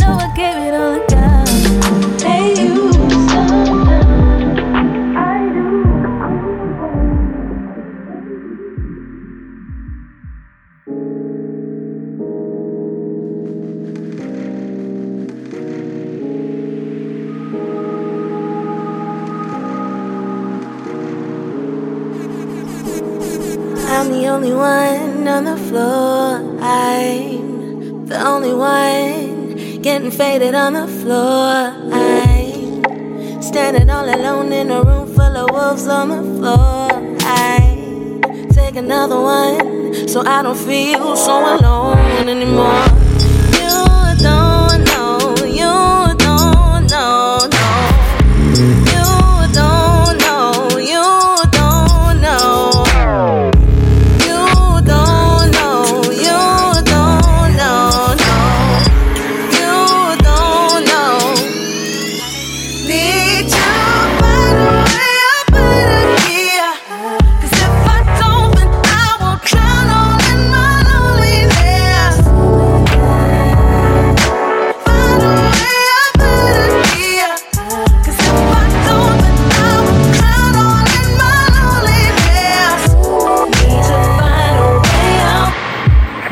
only 24.32 24.54
one 24.54 25.28
on 25.28 25.44
the 25.44 25.58
floor. 25.58 26.40
I'm 26.62 28.06
the 28.06 28.26
only 28.26 28.54
one 28.54 29.82
getting 29.82 30.10
faded 30.10 30.56
on 30.56 30.72
the 30.74 30.88
floor. 30.88 31.74
I'm 31.92 33.42
standing 33.42 33.90
all 33.90 34.06
alone 34.06 34.54
in 34.54 34.72
a 34.72 34.82
room 34.84 35.08
full 35.14 35.36
of 35.36 35.50
wolves 35.52 35.86
on 35.88 36.08
the 36.16 36.24
floor. 36.38 36.90
I 37.20 38.52
take 38.54 38.78
another 38.78 39.20
one 39.20 40.08
so 40.08 40.22
I 40.26 40.42
don't 40.44 40.58
feel 40.58 41.18
so 41.18 41.36
alone 41.56 42.30
anymore. 42.30 43.01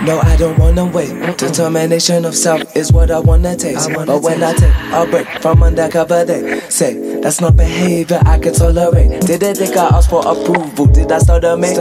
No, 0.10 0.20
I 0.22 0.36
don't 0.38 0.58
wanna 0.58 0.86
wait. 0.88 1.38
Determination 1.38 2.26
of 2.26 2.36
self 2.36 2.76
is 2.76 2.92
what 2.92 3.12
I 3.12 3.20
wanna 3.20 3.56
taste. 3.56 3.90
but 3.94 4.24
when 4.24 4.42
I 4.42 4.54
take 4.54 4.74
a 4.92 5.06
break 5.06 5.28
from 5.40 5.62
undercover, 5.62 6.26
they 6.26 6.62
say 6.62 7.20
that's 7.22 7.40
not 7.40 7.56
behavior 7.56 8.20
I 8.26 8.40
can 8.40 8.56
tolerate. 8.56 9.22
Did 9.22 9.42
they 9.42 9.54
think 9.54 9.78
I 9.78 9.86
asked 9.96 10.10
for 10.10 10.22
approval? 10.28 10.88
Did 10.88 11.12
I 11.12 11.20
start 11.20 11.44
a 11.44 11.56
make? 11.56 11.76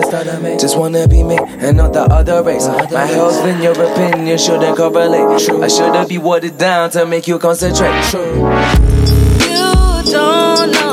Just 0.60 0.76
wanna 0.76 1.08
be 1.08 1.22
me 1.22 1.38
and 1.38 1.78
not 1.78 1.94
the 1.94 2.02
other 2.02 2.42
race. 2.42 2.66
My 2.66 3.06
health 3.06 3.42
and 3.46 3.62
your 3.62 3.72
opinion 3.72 4.36
shouldn't 4.36 4.76
correlate. 4.76 5.48
I 5.62 5.68
shouldn't 5.68 6.10
be 6.10 6.18
watered 6.18 6.58
down 6.58 6.90
to 6.90 7.06
make 7.06 7.28
you 7.28 7.38
concentrate. 7.38 8.12
You 8.12 10.02
don't 10.12 10.70
know, 10.72 10.87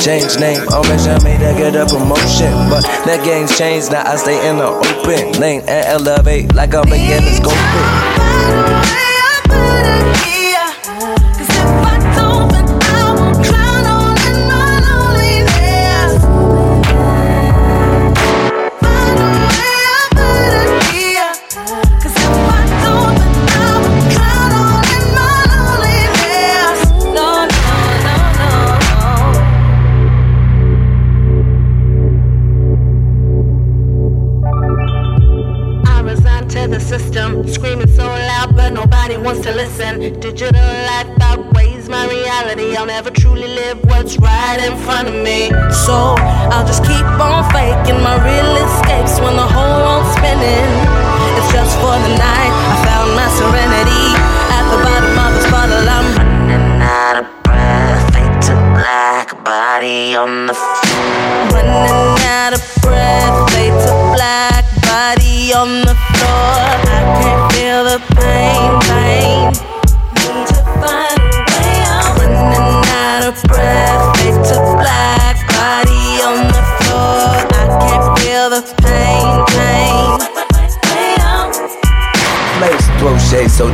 Change 0.00 0.38
name, 0.38 0.60
oh, 0.70 0.76
always 0.76 1.06
I 1.06 1.22
made 1.22 1.40
to 1.40 1.52
get 1.58 1.74
a 1.74 1.84
promotion. 1.84 2.52
But 2.70 2.84
that 3.04 3.22
game's 3.24 3.58
changed, 3.58 3.92
now 3.92 4.10
I 4.10 4.16
stay 4.16 4.48
in 4.48 4.56
the 4.56 4.66
open 4.66 5.40
lane 5.40 5.60
and 5.68 5.86
elevate 5.86 6.54
like 6.54 6.74
I'm 6.74 6.84
beginning 6.84 7.34
scoping. 7.34 9.07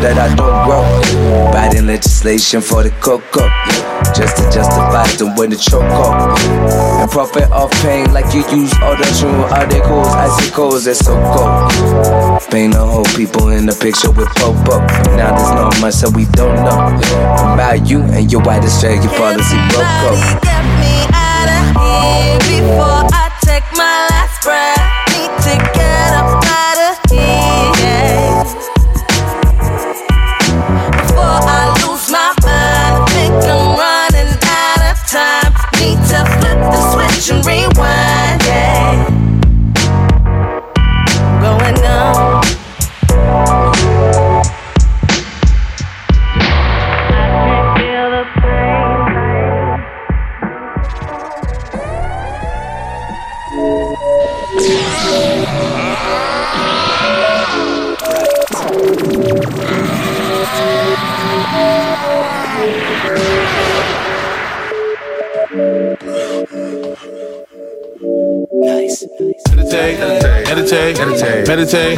That 0.05 0.21
I 0.21 0.29
don't 0.37 0.53
grow. 0.69 0.85
Writing 1.57 1.87
legislation 1.87 2.61
for 2.61 2.83
the 2.83 2.93
cocoa. 3.01 3.49
Just 4.13 4.37
to 4.37 4.45
justify 4.53 5.09
them 5.17 5.35
when 5.37 5.49
the 5.49 5.57
choke 5.57 5.89
up. 5.89 6.37
And 7.01 7.11
profit 7.11 7.51
off 7.51 7.73
pain 7.81 8.13
like 8.13 8.29
you 8.37 8.45
use 8.53 8.73
all 8.85 8.97
the 9.01 9.09
true 9.17 9.33
articles, 9.49 10.09
icicles, 10.13 10.87
it's 10.87 11.01
so 11.01 11.17
cold. 11.33 11.73
Paint 12.53 12.75
the 12.75 12.85
whole 12.85 13.09
people 13.17 13.49
in 13.49 13.65
the 13.65 13.73
picture 13.73 14.13
with 14.13 14.29
pop 14.37 14.53
up. 14.69 14.85
Now 15.17 15.33
there's 15.33 15.55
not 15.57 15.81
much 15.81 15.97
that 16.05 16.13
we 16.13 16.29
don't 16.37 16.61
know. 16.61 16.93
About 17.57 17.89
you 17.89 18.05
and 18.13 18.31
your 18.31 18.43
white 18.43 18.63
Australian 18.63 19.09
policy 19.17 19.57
broke 19.73 19.89
up. 20.05 20.21
Get 20.45 20.65
me 20.85 20.95
out 21.17 21.49
of 21.49 21.65
here 21.81 22.61
before 22.61 22.94
Nice. 68.65 69.05
Meditate, 69.51 69.99
meditate, 69.99 70.99
meditate, 70.99 71.47
meditate, 71.47 71.47
meditate, 71.47 71.97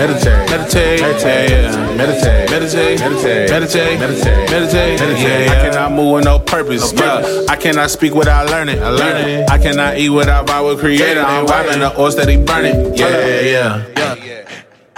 meditate, 0.50 1.00
meditate, 1.00 1.96
meditate, 1.96 1.98
meditate, 1.98 3.00
meditate, 3.00 3.00
meditate, 3.00 3.50
meditate, 3.50 4.00
meditate, 4.00 4.50
meditate, 4.50 5.00
meditate. 5.00 5.48
I 5.48 5.70
cannot 5.70 5.92
move 5.92 6.14
with 6.14 6.24
no 6.24 6.38
purpose. 6.38 6.92
Yeah. 6.92 7.44
I 7.48 7.56
cannot 7.56 7.90
speak 7.90 8.14
without 8.14 8.50
learning. 8.50 8.82
I 8.82 8.88
learn 8.88 9.28
it. 9.28 9.50
I 9.50 9.58
cannot 9.58 9.98
eat 9.98 10.10
without 10.10 10.50
our 10.50 10.76
creator. 10.76 11.20
I'm 11.20 11.46
vibing 11.46 11.80
the 11.80 12.00
oil 12.00 12.10
steady 12.10 12.36
burning. 12.42 12.94
Yeah, 12.94 13.26
yeah, 13.40 13.86
yeah. 13.96 14.48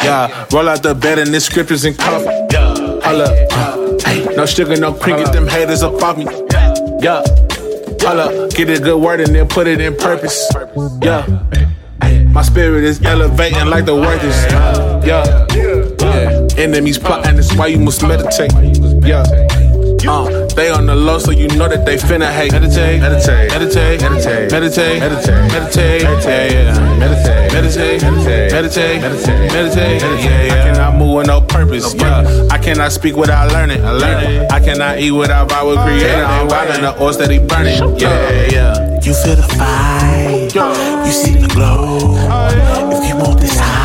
Yeah, 0.03 0.47
roll 0.53 0.69
out 0.69 0.83
the 0.83 0.95
bed 0.95 1.19
and 1.19 1.35
the 1.35 1.41
scriptures 1.41 1.85
and 1.85 1.99
coffee. 1.99 2.27
Yeah, 2.53 3.01
hold 3.03 3.23
up. 3.23 3.88
No 4.37 4.47
sugar, 4.47 4.77
no 4.77 4.93
get 4.93 5.33
them 5.33 5.47
haters 5.47 5.83
up 5.83 6.03
off 6.03 6.17
me. 6.17 6.25
Yeah, 7.01 7.23
hold 8.03 8.21
up. 8.21 8.51
Get 8.55 8.71
a 8.71 8.81
good 8.81 9.01
word 9.01 9.21
and 9.21 9.35
then 9.35 9.47
put 9.49 9.67
it 9.67 9.81
in 9.81 9.97
purpose. 9.97 10.49
Yeah. 11.03 11.27
My 12.33 12.43
spirit 12.43 12.85
is 12.85 13.03
elevating 13.05 13.67
like 13.67 13.85
the 13.85 13.95
worth 13.95 14.23
is. 14.23 14.37
Yeah. 15.07 15.47
yeah. 15.55 16.47
Enemies 16.57 16.99
plotting, 16.99 17.37
that's 17.37 17.55
why 17.55 17.67
you 17.67 17.79
must 17.79 18.03
meditate. 18.03 18.53
Yeah. 19.05 19.25
Uh, 20.07 20.47
they 20.55 20.71
on 20.71 20.87
the 20.87 20.95
low, 20.95 21.19
so 21.19 21.31
you 21.31 21.49
know 21.49 21.69
that 21.69 21.85
they 21.85 21.97
finna 21.97 22.31
hate. 22.31 22.53
Meditate, 22.53 23.01
meditate, 23.01 23.51
meditate, 23.51 24.01
meditate, 24.01 24.51
meditate, 24.53 25.01
meditate, 25.01 25.03
meditate, 25.53 26.03
meditate, 26.03 26.03
meditate, 26.03 27.53
meditate, 27.53 28.03
meditate, 28.03 28.03
meditate, 28.03 29.01
meditate, 29.03 29.53
meditate, 29.53 30.03
meditate. 30.03 30.53
I 30.53 30.63
cannot 30.73 30.97
move 30.97 31.17
with 31.17 31.27
no 31.27 31.41
purpose. 31.41 31.95
Yeah. 31.95 32.47
I 32.51 32.59
cannot 32.59 32.93
speak 32.93 33.17
without 33.17 33.53
learning. 33.53 33.85
I 33.85 33.91
learn 33.93 34.25
it. 34.25 34.53
I 34.53 34.61
cannot 34.61 34.99
eat 35.01 35.11
without 35.11 35.53
our 35.53 35.75
creator. 35.85 36.25
I'm 36.25 36.49
riding 36.49 36.83
the 36.83 36.95
oil 37.03 37.13
steady 37.13 37.39
burning. 37.39 37.99
Yeah, 37.99 38.49
yeah. 38.53 39.01
You 39.03 39.15
feel 39.15 39.37
the 39.37 39.43
fire, 39.43 40.31
you 41.07 41.13
see 41.13 41.35
the 41.35 41.49
glow. 41.53 41.99
If 42.93 43.09
you 43.09 43.17
want 43.17 43.41
this 43.41 43.57
high, 43.59 43.78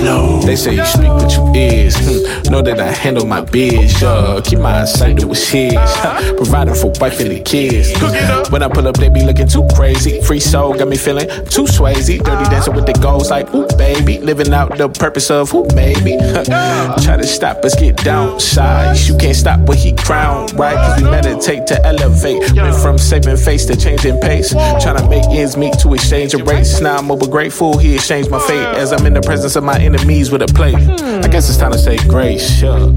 get 0.00 0.08
it 0.08 0.16
with 0.16 0.40
the 0.40 0.40
flow. 0.40 0.40
They 0.40 0.56
say 0.56 0.74
you 0.74 0.84
speak 0.84 1.08
what 1.08 1.32
you 1.32 1.52
is. 1.54 1.96
Hmm. 1.96 2.52
Know 2.52 2.62
that 2.62 2.80
I 2.80 2.90
handle 2.92 3.26
my 3.26 3.42
biz. 3.42 4.00
Yeah. 4.00 4.40
Keep 4.44 4.60
my 4.60 4.84
sight, 4.84 5.18
it 5.18 5.24
was 5.24 5.48
his. 5.48 5.74
Ha. 5.74 6.32
Providing 6.36 6.74
for 6.74 6.92
wife 7.00 7.20
and 7.20 7.30
the 7.30 7.40
kids. 7.40 7.92
Hmm. 7.94 8.52
When 8.52 8.62
I 8.62 8.68
pull 8.68 8.86
up, 8.88 8.96
they 8.96 9.08
be 9.08 9.24
looking 9.24 9.48
too 9.48 9.66
crazy. 9.74 10.20
Free 10.22 10.40
soul 10.40 10.74
got 10.74 10.88
me 10.88 10.96
feeling 10.96 11.28
too 11.46 11.64
swayzy. 11.64 12.22
Dirty 12.22 12.50
dancing 12.50 12.74
with 12.74 12.86
the 12.86 12.92
goals 12.94 13.30
like, 13.30 13.52
ooh, 13.54 13.66
baby. 13.76 14.18
Living 14.18 14.52
out 14.52 14.76
the 14.76 14.88
purpose 14.88 15.30
of 15.30 15.50
who 15.50 15.66
maybe. 15.74 16.16
Try 17.04 17.16
to 17.16 17.26
stop 17.26 17.64
us, 17.64 17.74
get 17.74 17.96
downside. 17.98 18.98
You 18.98 19.16
can't 19.16 19.36
stop 19.36 19.60
what 19.60 19.78
he 19.78 19.92
crown, 19.92 20.48
right? 20.56 20.76
Cause 20.76 21.02
we 21.02 21.10
meditate 21.10 21.66
to 21.68 21.84
elevate. 21.84 22.52
Went 22.54 22.76
from 22.76 22.98
saving 22.98 23.36
face 23.36 23.66
to 23.66 23.76
changing 23.76 24.20
pace. 24.20 24.50
Trying 24.50 24.96
to 24.98 25.08
make 25.08 25.24
ends 25.26 25.56
meet 25.56 25.78
to 25.80 25.94
exchange 25.94 26.34
a 26.34 26.42
race. 26.44 26.80
Now 26.80 26.96
I'm 26.96 27.10
over 27.10 27.26
grateful 27.26 27.78
he 27.78 27.94
exchanged 27.94 28.30
my 28.30 28.40
fate. 28.40 28.66
As 28.76 28.92
I'm 28.92 29.06
in 29.06 29.14
the 29.14 29.20
presence 29.20 29.56
of 29.56 29.64
my 29.64 29.78
enemies 29.94 30.30
with 30.30 30.42
a 30.42 30.46
plate. 30.46 30.76
I 30.76 31.28
guess 31.28 31.48
it's 31.48 31.58
time 31.58 31.72
to 31.72 31.78
say 31.78 31.96
grace, 32.08 32.62
yeah. 32.62 32.90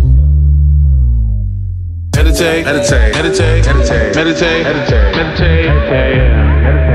Meditate, 2.16 2.66
meditate, 2.66 3.14
meditate, 3.16 3.66
meditate, 3.66 4.16
meditate, 4.16 4.64
meditate, 4.64 5.16
meditate, 5.16 5.66
yeah. 5.66 6.93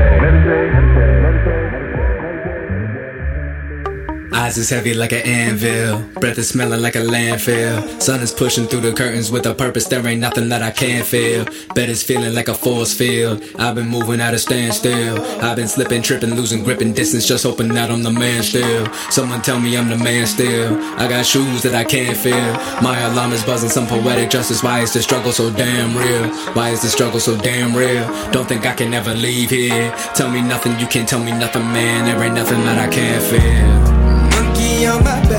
Eyes 4.31 4.57
is 4.57 4.69
heavy 4.69 4.93
like 4.93 5.11
an 5.11 5.21
anvil. 5.25 6.01
Breath 6.19 6.37
is 6.37 6.49
smelling 6.49 6.81
like 6.81 6.95
a 6.95 6.99
landfill. 6.99 8.01
Sun 8.01 8.21
is 8.21 8.31
pushing 8.31 8.67
through 8.67 8.81
the 8.81 8.93
curtains 8.93 9.31
with 9.31 9.45
a 9.45 9.55
purpose. 9.55 9.87
There 9.87 10.05
ain't 10.05 10.21
nothing 10.21 10.49
that 10.49 10.61
I 10.61 10.69
can't 10.71 11.05
feel. 11.05 11.45
Bed 11.73 11.89
is 11.89 12.03
feeling 12.03 12.35
like 12.35 12.47
a 12.47 12.53
force 12.53 12.93
field. 12.93 13.43
I've 13.57 13.75
been 13.75 13.87
moving 13.87 14.21
at 14.21 14.33
a 14.33 14.39
standstill. 14.39 15.19
I've 15.41 15.55
been 15.55 15.67
slipping, 15.67 16.03
tripping, 16.03 16.35
losing 16.35 16.63
grip 16.63 16.81
and 16.81 16.95
distance. 16.95 17.27
Just 17.27 17.43
hoping 17.43 17.69
that 17.69 17.89
I'm 17.89 18.03
the 18.03 18.11
man 18.11 18.43
still. 18.43 18.91
Someone 19.09 19.41
tell 19.41 19.59
me 19.59 19.75
I'm 19.75 19.89
the 19.89 19.97
man 19.97 20.27
still. 20.27 20.77
I 20.99 21.07
got 21.07 21.25
shoes 21.25 21.63
that 21.63 21.73
I 21.73 21.83
can't 21.83 22.15
feel. 22.15 22.53
My 22.83 22.99
alarm 22.99 23.31
is 23.33 23.43
buzzing. 23.43 23.69
Some 23.69 23.87
poetic 23.87 24.29
justice. 24.29 24.61
Why 24.61 24.81
is 24.81 24.93
the 24.93 25.01
struggle 25.01 25.31
so 25.31 25.51
damn 25.51 25.97
real? 25.97 26.29
Why 26.53 26.69
is 26.69 26.81
the 26.81 26.89
struggle 26.89 27.19
so 27.19 27.35
damn 27.37 27.75
real? 27.75 28.05
Don't 28.31 28.47
think 28.47 28.65
I 28.65 28.73
can 28.73 28.93
ever 28.93 29.13
leave 29.13 29.49
here. 29.49 29.91
Tell 30.13 30.29
me 30.29 30.41
nothing. 30.41 30.79
You 30.79 30.87
can't 30.87 31.09
tell 31.09 31.23
me 31.23 31.31
nothing, 31.31 31.63
man. 31.63 32.05
There 32.05 32.23
ain't 32.23 32.35
nothing 32.35 32.59
that 32.65 32.77
I 32.77 32.91
can't 32.91 33.23
feel. 33.23 33.89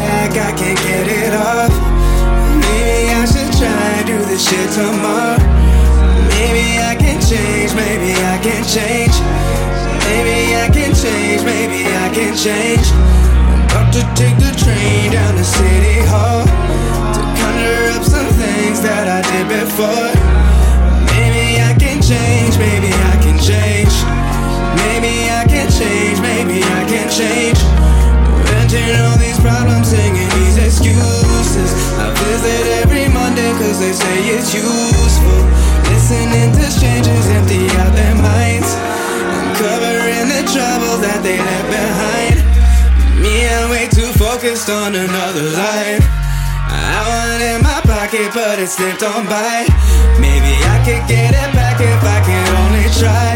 Back, 0.01 0.33
I 0.33 0.53
can't 0.57 0.81
get 0.81 1.07
it 1.07 1.33
off. 1.37 1.73
Maybe 2.65 3.13
I 3.13 3.25
should 3.29 3.53
try 3.61 3.85
and 4.01 4.07
do 4.09 4.19
this 4.31 4.43
shit 4.49 4.69
tomorrow. 4.73 5.39
Maybe 6.33 6.81
I 6.81 6.97
can 6.97 7.21
change, 7.21 7.71
maybe 7.77 8.17
I 8.17 8.37
can 8.41 8.63
change. 8.65 9.17
Maybe 10.09 10.57
I 10.57 10.67
can 10.73 10.93
change, 10.97 11.43
maybe 11.45 11.87
I 11.87 12.09
can 12.17 12.35
change. 12.35 12.87
I'm 13.53 13.63
about 13.69 13.93
to 13.95 14.03
take 14.17 14.37
the 14.41 14.53
train 14.57 15.13
down 15.13 15.35
to 15.37 15.45
City 15.45 16.03
Hall 16.11 16.43
to 17.15 17.21
conjure 17.39 17.87
up 17.95 18.05
some 18.05 18.31
things 18.41 18.81
that 18.81 19.07
I 19.07 19.21
did 19.31 19.47
before. 19.47 20.11
Maybe 21.13 21.61
I 21.61 21.73
can 21.79 22.01
change, 22.03 22.57
maybe 22.59 22.91
I 22.91 23.15
can 23.23 23.39
change. 23.39 23.95
Maybe 24.81 25.29
I 25.31 25.45
can 25.47 25.69
change, 25.71 26.19
maybe 26.21 26.59
I 26.63 26.83
can 26.89 27.09
change 27.11 27.50
imagine 28.73 29.01
all 29.03 29.19
these 29.19 29.41
problems 29.41 29.89
singing 29.89 30.29
these 30.39 30.59
excuses. 30.59 31.71
I 31.99 32.15
visit 32.15 32.67
every 32.83 33.09
Monday 33.09 33.51
cause 33.59 33.81
they 33.81 33.93
say 33.93 34.17
it's 34.37 34.55
useful. 34.55 35.43
Listening 35.91 36.53
to 36.55 36.65
strangers 36.71 37.27
empty 37.35 37.67
out 37.83 37.93
their 37.95 38.15
minds. 38.15 38.71
Uncovering 39.27 40.29
the 40.31 40.43
troubles 40.47 41.01
that 41.03 41.21
they 41.23 41.39
left 41.39 41.69
behind. 41.71 42.37
Me, 43.19 43.47
I'm 43.47 43.71
way 43.71 43.89
too 43.91 44.13
focused 44.15 44.71
on 44.71 44.95
another 44.95 45.47
life. 45.51 46.05
I 46.71 47.03
want 47.11 47.43
in 47.43 47.63
my 47.63 47.81
pocket, 47.83 48.31
but 48.33 48.59
it 48.59 48.69
slipped 48.69 49.03
on 49.03 49.27
by. 49.27 49.67
Maybe 50.23 50.55
I 50.71 50.79
could 50.87 51.05
get 51.11 51.35
it 51.35 51.51
back 51.59 51.81
if 51.81 52.03
I 52.07 52.19
could 52.23 52.49
only 52.63 52.87
try. 53.03 53.35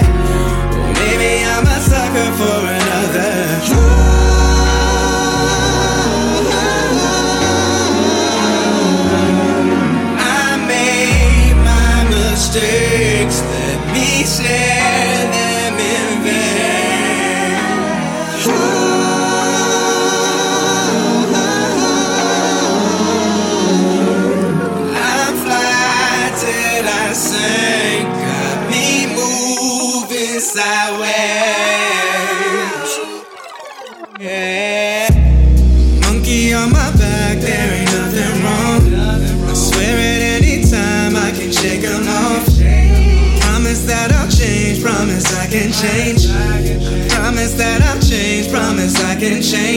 Maybe 1.02 1.42
I'm 1.42 1.66
a 1.66 1.78
sucker 1.82 2.30
for 2.38 2.60
another. 2.70 4.13
stay. 12.54 12.93
change. 45.84 46.28
Promise 47.12 47.54
that 47.54 47.82
I've 47.82 48.00
changed. 48.08 48.50
Promise 48.50 48.96
I 49.04 49.16
can 49.16 49.42
change. 49.42 49.73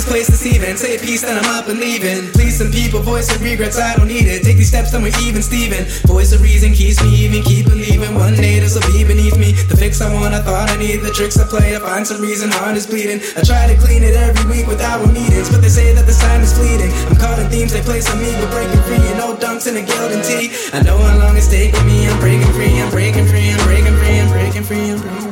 this 0.00 0.08
place 0.08 0.28
this 0.28 0.46
even. 0.46 0.76
Say 0.76 0.96
a 0.96 0.98
piece, 0.98 1.20
then 1.20 1.36
I'm 1.36 1.50
up 1.52 1.68
and 1.68 1.78
leaving. 1.78 2.32
Please, 2.32 2.56
some 2.56 2.72
people, 2.72 3.00
voice 3.00 3.28
of 3.28 3.42
regrets, 3.42 3.76
I 3.76 3.96
don't 3.96 4.08
need 4.08 4.24
it. 4.24 4.42
Take 4.42 4.56
these 4.56 4.68
steps, 4.68 4.92
then 4.92 5.02
we're 5.02 5.12
even, 5.20 5.42
Steven. 5.42 5.84
Voice 6.08 6.32
of 6.32 6.40
reason 6.40 6.72
keeps 6.72 7.02
me 7.02 7.12
even, 7.20 7.42
keep 7.42 7.66
believing. 7.66 8.14
One 8.14 8.34
day 8.34 8.60
this 8.60 8.74
will 8.74 8.86
be 8.92 9.04
beneath 9.04 9.36
me. 9.36 9.52
The 9.52 9.76
fix 9.76 10.00
I 10.00 10.08
want, 10.12 10.32
I 10.32 10.40
thought 10.40 10.70
I 10.70 10.76
need. 10.76 11.04
The 11.04 11.12
tricks 11.12 11.36
I 11.38 11.44
play, 11.44 11.76
I 11.76 11.80
find 11.80 12.06
some 12.06 12.22
reason, 12.22 12.48
heart 12.50 12.76
is 12.76 12.86
bleeding. 12.86 13.20
I 13.36 13.42
try 13.44 13.68
to 13.68 13.76
clean 13.76 14.02
it 14.02 14.16
every 14.16 14.44
week 14.48 14.66
with 14.66 14.80
our 14.80 15.04
meetings, 15.12 15.50
but 15.50 15.60
they 15.60 15.68
say 15.68 15.92
that 15.92 16.06
this 16.06 16.20
time 16.20 16.40
is 16.40 16.56
fleeting. 16.56 16.90
I'm 17.12 17.16
caught 17.16 17.38
in 17.38 17.50
themes 17.50 17.72
they 17.72 17.82
place 17.82 18.08
on 18.08 18.18
me, 18.20 18.32
but 18.40 18.48
breaking 18.50 18.82
free. 18.88 19.04
And 19.12 19.18
no 19.20 19.36
dunks 19.36 19.68
in 19.68 19.76
a 19.76 19.84
guillotine 19.84 20.24
tee. 20.24 20.48
I 20.72 20.80
know 20.80 20.96
how 20.96 21.18
long 21.18 21.36
it's 21.36 21.48
taking 21.48 21.84
me. 21.84 22.08
I'm 22.08 22.18
breaking 22.20 22.52
free, 22.56 22.72
I'm 22.80 22.90
breaking 22.90 23.26
free, 23.26 23.52
I'm 23.52 23.60
breaking 23.68 23.96
free, 24.00 24.16
I'm 24.16 24.32
breaking 24.32 24.64
free, 24.64 24.96
I'm 24.96 24.96
breaking 24.96 24.96
free. 24.96 24.96
I'm 24.96 25.00
breaking 25.00 25.20
free. 25.20 25.29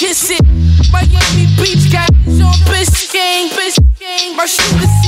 Kiss 0.00 0.30
it. 0.30 0.40
Miami 0.90 1.44
Beach 1.60 1.92
got 1.92 2.08
his. 2.24 3.52
Biscayne. 3.52 4.34
My 4.34 4.46
shooter 4.46 4.78
seen 4.78 4.78
his 4.78 4.99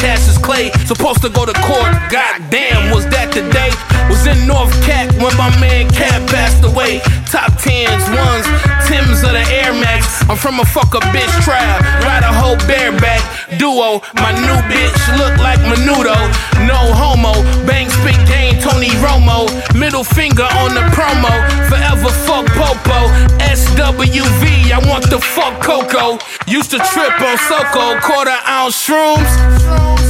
Clay. 0.00 0.70
Supposed 0.86 1.20
to 1.22 1.28
go 1.28 1.44
to 1.44 1.52
court, 1.60 1.92
goddamn, 2.08 2.90
was 2.90 3.04
that 3.12 3.28
today? 3.32 3.70
Was 4.08 4.26
in 4.26 4.48
North 4.48 4.72
Cat 4.82 5.12
when 5.20 5.36
my 5.36 5.52
man 5.60 5.90
Cat 5.92 6.24
passed 6.28 6.64
away. 6.64 7.00
Top 7.28 7.52
tens, 7.60 8.02
ones, 8.08 8.48
Tims 8.90 9.22
of 9.22 9.30
the 9.30 9.46
Air 9.54 9.72
Max. 9.72 10.26
I'm 10.28 10.36
from 10.36 10.58
a 10.58 10.64
fuck 10.64 10.90
a 10.98 11.00
bitch 11.14 11.30
trial, 11.46 11.78
ride 12.02 12.26
a 12.26 12.32
whole 12.34 12.58
bareback 12.66 13.22
duo. 13.56 14.02
My 14.18 14.34
new 14.34 14.58
bitch 14.66 14.98
look 15.14 15.38
like 15.38 15.62
Menudo, 15.62 16.18
no 16.66 16.90
homo. 16.90 17.38
Bang 17.70 17.88
spit 17.88 18.18
game, 18.26 18.58
Tony 18.58 18.90
Romo. 18.98 19.46
Middle 19.78 20.02
finger 20.02 20.50
on 20.58 20.74
the 20.74 20.82
promo, 20.90 21.30
forever 21.70 22.10
fuck 22.26 22.46
Popo. 22.58 23.06
SWV, 23.46 24.74
I 24.74 24.82
want 24.90 25.08
the 25.08 25.20
fuck 25.20 25.62
Coko. 25.62 26.18
Used 26.48 26.72
to 26.72 26.78
trip 26.78 27.14
on 27.22 27.38
Soko, 27.46 27.94
quarter 28.00 28.38
ounce 28.42 28.74
shrooms, 28.74 29.30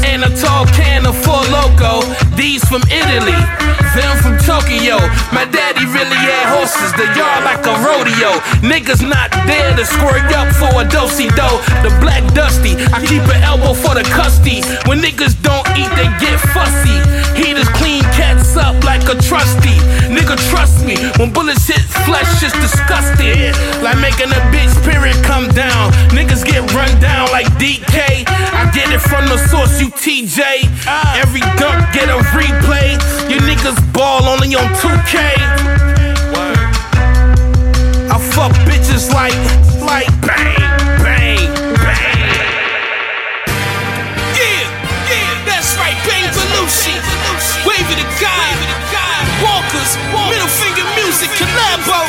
and 0.09 0.25
a 0.25 0.33
tall 0.41 0.65
can 0.73 1.05
of 1.05 1.17
Four 1.23 1.45
Loko. 1.53 2.30
These 2.41 2.65
from 2.65 2.81
Italy, 2.89 3.37
them 3.93 4.17
from 4.25 4.41
Tokyo. 4.49 4.97
My 5.29 5.45
daddy 5.45 5.85
really 5.93 6.17
had 6.17 6.49
horses, 6.57 6.89
the 6.97 7.05
yard 7.13 7.45
like 7.45 7.61
a 7.69 7.77
rodeo. 7.85 8.41
Niggas 8.65 9.05
not 9.05 9.29
there 9.45 9.77
to 9.77 9.85
squirt 9.85 10.25
up 10.33 10.49
for 10.57 10.73
a 10.81 10.89
dosey 10.89 11.29
do. 11.37 11.51
The 11.85 11.93
black 12.01 12.25
dusty, 12.33 12.81
I 12.97 13.05
keep 13.05 13.21
an 13.29 13.45
elbow 13.45 13.75
for 13.75 13.93
the 13.93 14.09
custy. 14.17 14.65
When 14.89 15.05
niggas 15.05 15.37
don't 15.45 15.69
eat, 15.77 15.93
they 16.01 16.09
get 16.17 16.41
fussy. 16.57 16.97
Heaters 17.37 17.69
clean 17.77 18.01
cats 18.17 18.57
up 18.57 18.73
like 18.85 19.05
a 19.05 19.21
trusty. 19.21 19.77
Nigga, 20.09 20.41
trust 20.49 20.81
me, 20.85 20.97
when 21.21 21.33
bullets 21.33 21.69
hit 21.69 21.85
flesh, 22.09 22.41
it's 22.41 22.57
disgusting. 22.57 23.53
Like 23.85 24.01
making 24.01 24.33
a 24.33 24.41
bitch 24.49 24.73
spirit 24.81 25.15
come 25.29 25.47
down. 25.53 25.93
Niggas 26.17 26.45
get 26.49 26.65
run 26.73 26.89
down 27.05 27.29
like 27.37 27.47
DK. 27.61 28.25
I 28.27 28.71
get 28.73 28.89
it 28.93 29.01
from 29.01 29.29
the 29.29 29.37
source, 29.53 29.81
you 29.81 29.89
TJ. 29.93 30.41
Every 31.21 31.41
dunk 31.61 31.93
get 31.93 32.09
a 32.09 32.30
replay. 32.33 32.99
Your 33.31 33.41
niggas 33.43 33.79
ball 33.93 34.27
only 34.29 34.55
on 34.55 34.67
2K. 34.83 35.15
I 38.11 38.19
fuck 38.35 38.53
bitches 38.67 39.13
like, 39.15 39.35
like 39.81 40.11
bang, 40.27 40.59
bang, 41.03 41.51
bang. 41.79 42.11
Yeah, 44.35 45.31
that's 45.47 45.77
right, 45.79 45.99
bang. 46.07 46.27
Wave 47.67 47.89
it 47.91 47.99
to 47.99 48.07
God. 48.23 48.57
Walkers, 49.43 49.97
middle 50.29 50.49
finger 50.49 50.87
music, 50.99 51.31
collabo. 51.39 52.01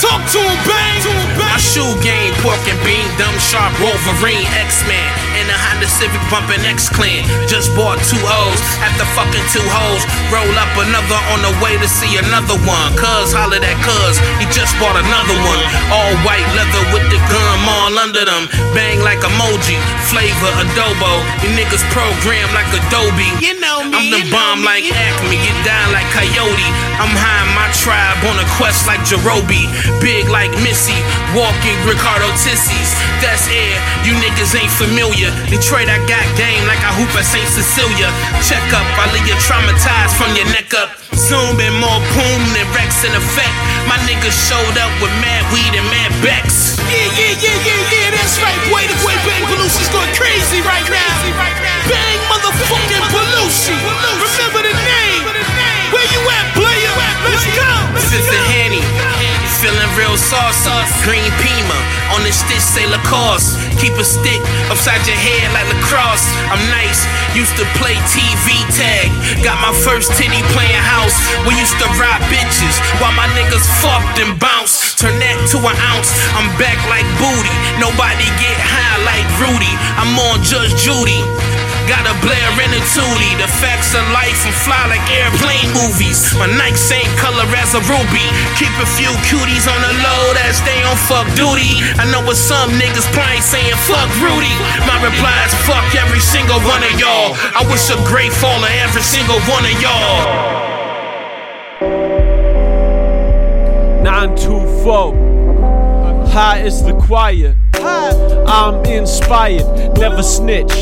Talk 0.00 0.22
to 0.32 0.40
him, 0.40 0.58
bang. 0.66 0.94
My 1.38 1.58
shoe 1.58 1.94
game, 2.02 2.34
pork 2.42 2.60
and 2.66 2.78
bean, 2.84 3.06
dumb 3.18 3.38
sharp 3.38 3.72
Wolverine, 3.80 4.46
X-Man. 4.66 5.33
In 5.44 5.52
a 5.52 5.60
Honda 5.60 5.84
Civic 5.84 6.24
bumping 6.32 6.64
X-Clan. 6.64 7.20
Just 7.44 7.68
bought 7.76 8.00
two 8.08 8.16
O's 8.16 8.64
after 8.80 9.04
fucking 9.12 9.44
two 9.52 9.60
hoes. 9.60 10.00
Roll 10.32 10.56
up 10.56 10.72
another 10.72 11.20
on 11.36 11.44
the 11.44 11.52
way 11.60 11.76
to 11.76 11.84
see 11.84 12.16
another 12.16 12.56
one. 12.64 12.96
Cuz 12.96 13.36
hollered 13.36 13.60
that 13.60 13.76
cuz, 13.84 14.16
he 14.40 14.48
just 14.48 14.72
bought 14.80 14.96
another 14.96 15.36
one. 15.44 15.60
All 15.92 16.16
white 16.24 16.48
leather 16.56 16.80
with 16.96 17.04
the 17.12 17.20
gum 17.28 17.60
all 17.68 17.92
under 17.92 18.24
them. 18.24 18.48
Bang 18.72 19.04
like 19.04 19.20
emoji, 19.20 19.76
flavor 20.08 20.48
adobo. 20.64 21.20
You 21.44 21.52
niggas 21.52 21.84
program 21.92 22.48
like 22.56 22.72
Adobe. 22.72 23.28
You 23.44 23.60
know 23.60 23.84
me. 23.84 24.00
I'm 24.00 24.08
the 24.08 24.24
bomb 24.32 24.64
like 24.64 24.88
Acme, 24.88 25.36
get 25.44 25.58
down 25.60 25.92
like 25.92 26.08
Coyote. 26.16 26.68
I'm 26.96 27.12
high 27.12 27.44
in 27.44 27.52
my 27.52 27.68
tribe 27.84 28.16
on 28.32 28.40
a 28.40 28.48
quest 28.56 28.88
like 28.88 29.04
Jarobi. 29.04 29.68
Big 30.00 30.24
like 30.32 30.56
Missy, 30.64 30.96
walking 31.36 31.76
Riccardo 31.84 32.32
Tissies. 32.40 32.96
That's 33.20 33.44
air, 33.52 33.76
you 34.08 34.16
niggas 34.24 34.56
ain't 34.56 34.72
familiar. 34.72 35.33
Detroit, 35.50 35.88
I 35.88 35.98
got 36.06 36.24
game 36.34 36.64
like 36.66 36.80
I 36.82 36.90
hoop 36.96 37.10
at 37.14 37.26
St. 37.26 37.46
Cecilia. 37.46 38.08
Check 38.46 38.64
up, 38.74 38.86
I 38.98 39.10
leave 39.14 39.26
you 39.26 39.36
traumatized 39.44 40.14
from 40.18 40.34
your 40.34 40.46
neck 40.50 40.74
up. 40.74 40.94
Zoom 41.14 41.56
and 41.62 41.76
more 41.78 42.00
boom 42.14 42.40
than 42.52 42.66
Rex 42.74 43.06
in 43.06 43.14
effect. 43.14 43.54
My 43.86 43.96
niggas 44.04 44.34
showed 44.34 44.76
up 44.76 44.92
with 44.98 45.14
mad 45.22 45.42
weed 45.54 45.72
and 45.72 45.86
mad 45.88 46.10
Becks. 46.20 46.76
Yeah, 46.90 47.08
yeah, 47.16 47.34
yeah, 47.38 47.66
yeah, 47.66 47.92
yeah, 47.92 48.08
that's 48.14 48.36
right, 48.42 48.60
boy. 48.68 48.82
The 48.86 48.96
boy 49.02 49.16
Bang 49.24 49.44
Belushi's 49.48 49.90
going 49.90 50.10
crazy 50.18 50.60
right 50.62 50.86
now. 50.90 51.14
Bang 51.88 52.18
motherfucking 52.28 53.04
Belushi. 53.14 53.78
Remember 54.20 54.62
the 54.62 54.74
name. 54.74 55.22
Where 55.92 56.08
you 56.10 56.20
at, 56.28 56.46
player? 56.58 56.94
Let's 57.24 57.46
go. 57.54 57.70
This 57.94 58.10
is. 58.14 58.26
Feeling 58.26 58.43
real 59.96 60.16
saucy. 60.16 60.70
Green 61.02 61.30
Pima. 61.40 61.78
On 62.14 62.22
the 62.22 62.32
stitch, 62.32 62.62
say 62.62 62.86
Lacoste. 62.86 63.58
Keep 63.80 63.98
a 63.98 64.06
stick 64.06 64.40
upside 64.70 65.02
your 65.06 65.18
head 65.18 65.52
like 65.52 65.66
lacrosse. 65.68 66.24
I'm 66.48 66.60
nice. 66.70 67.04
Used 67.34 67.56
to 67.58 67.66
play 67.76 67.98
TV 68.08 68.62
tag. 68.72 69.10
Got 69.42 69.58
my 69.60 69.74
first 69.84 70.14
titty 70.16 70.40
playing 70.54 70.84
house. 70.94 71.16
We 71.44 71.58
used 71.58 71.76
to 71.82 71.86
rob 71.98 72.22
bitches 72.30 72.76
while 73.02 73.14
my 73.14 73.26
niggas 73.34 73.66
fucked 73.82 74.22
and 74.22 74.38
bounced. 74.38 74.98
Turn 74.98 75.18
that 75.18 75.36
to 75.52 75.58
an 75.60 75.76
ounce. 75.92 76.10
I'm 76.38 76.48
back 76.56 76.78
like 76.88 77.06
booty. 77.20 77.54
Nobody 77.82 78.26
get 78.40 78.56
high 78.56 78.98
like 79.04 79.26
Rudy. 79.42 79.74
I'm 80.00 80.14
on 80.30 80.42
Judge 80.42 80.72
Judy. 80.80 81.20
Got 81.84 82.08
a 82.08 82.16
Blair 82.24 82.48
and 82.64 82.72
a 82.72 82.80
Tootie. 82.96 83.36
The 83.36 83.48
facts 83.60 83.92
of 83.92 84.00
life 84.16 84.40
and 84.48 84.56
fly 84.64 84.88
like 84.88 85.04
airplane 85.12 85.68
movies. 85.76 86.32
My 86.40 86.48
Nike 86.48 86.80
same 86.80 87.10
color 87.20 87.44
as 87.60 87.76
a 87.76 87.82
ruby. 87.84 88.24
Keep 88.56 88.72
a 88.80 88.88
few 88.96 89.12
cuties 89.28 89.68
on 89.68 89.80
the 89.84 89.92
low 90.00 90.22
that 90.32 90.56
stay 90.56 90.80
on 90.88 90.96
fuck 90.96 91.28
duty. 91.36 91.84
I 92.00 92.08
know 92.08 92.24
what 92.24 92.40
some 92.40 92.72
niggas 92.80 93.04
probably 93.12 93.44
saying 93.44 93.76
fuck 93.84 94.08
Rudy. 94.16 94.56
My 94.88 94.96
reply 95.04 95.36
is 95.44 95.52
fuck 95.68 95.84
every 95.92 96.24
single 96.24 96.56
one 96.64 96.80
of 96.80 96.94
y'all. 96.96 97.36
I 97.52 97.60
wish 97.68 97.92
a 97.92 98.00
great 98.08 98.32
fall 98.32 98.64
every 98.64 99.04
single 99.04 99.40
one 99.44 99.68
of 99.68 99.76
y'all. 99.76 100.64
924. 104.00 105.33
High 106.34 106.62
is 106.62 106.82
the 106.82 106.94
choir. 106.94 107.56
I'm 108.44 108.84
inspired, 108.86 109.96
never 109.96 110.20
snitch. 110.20 110.72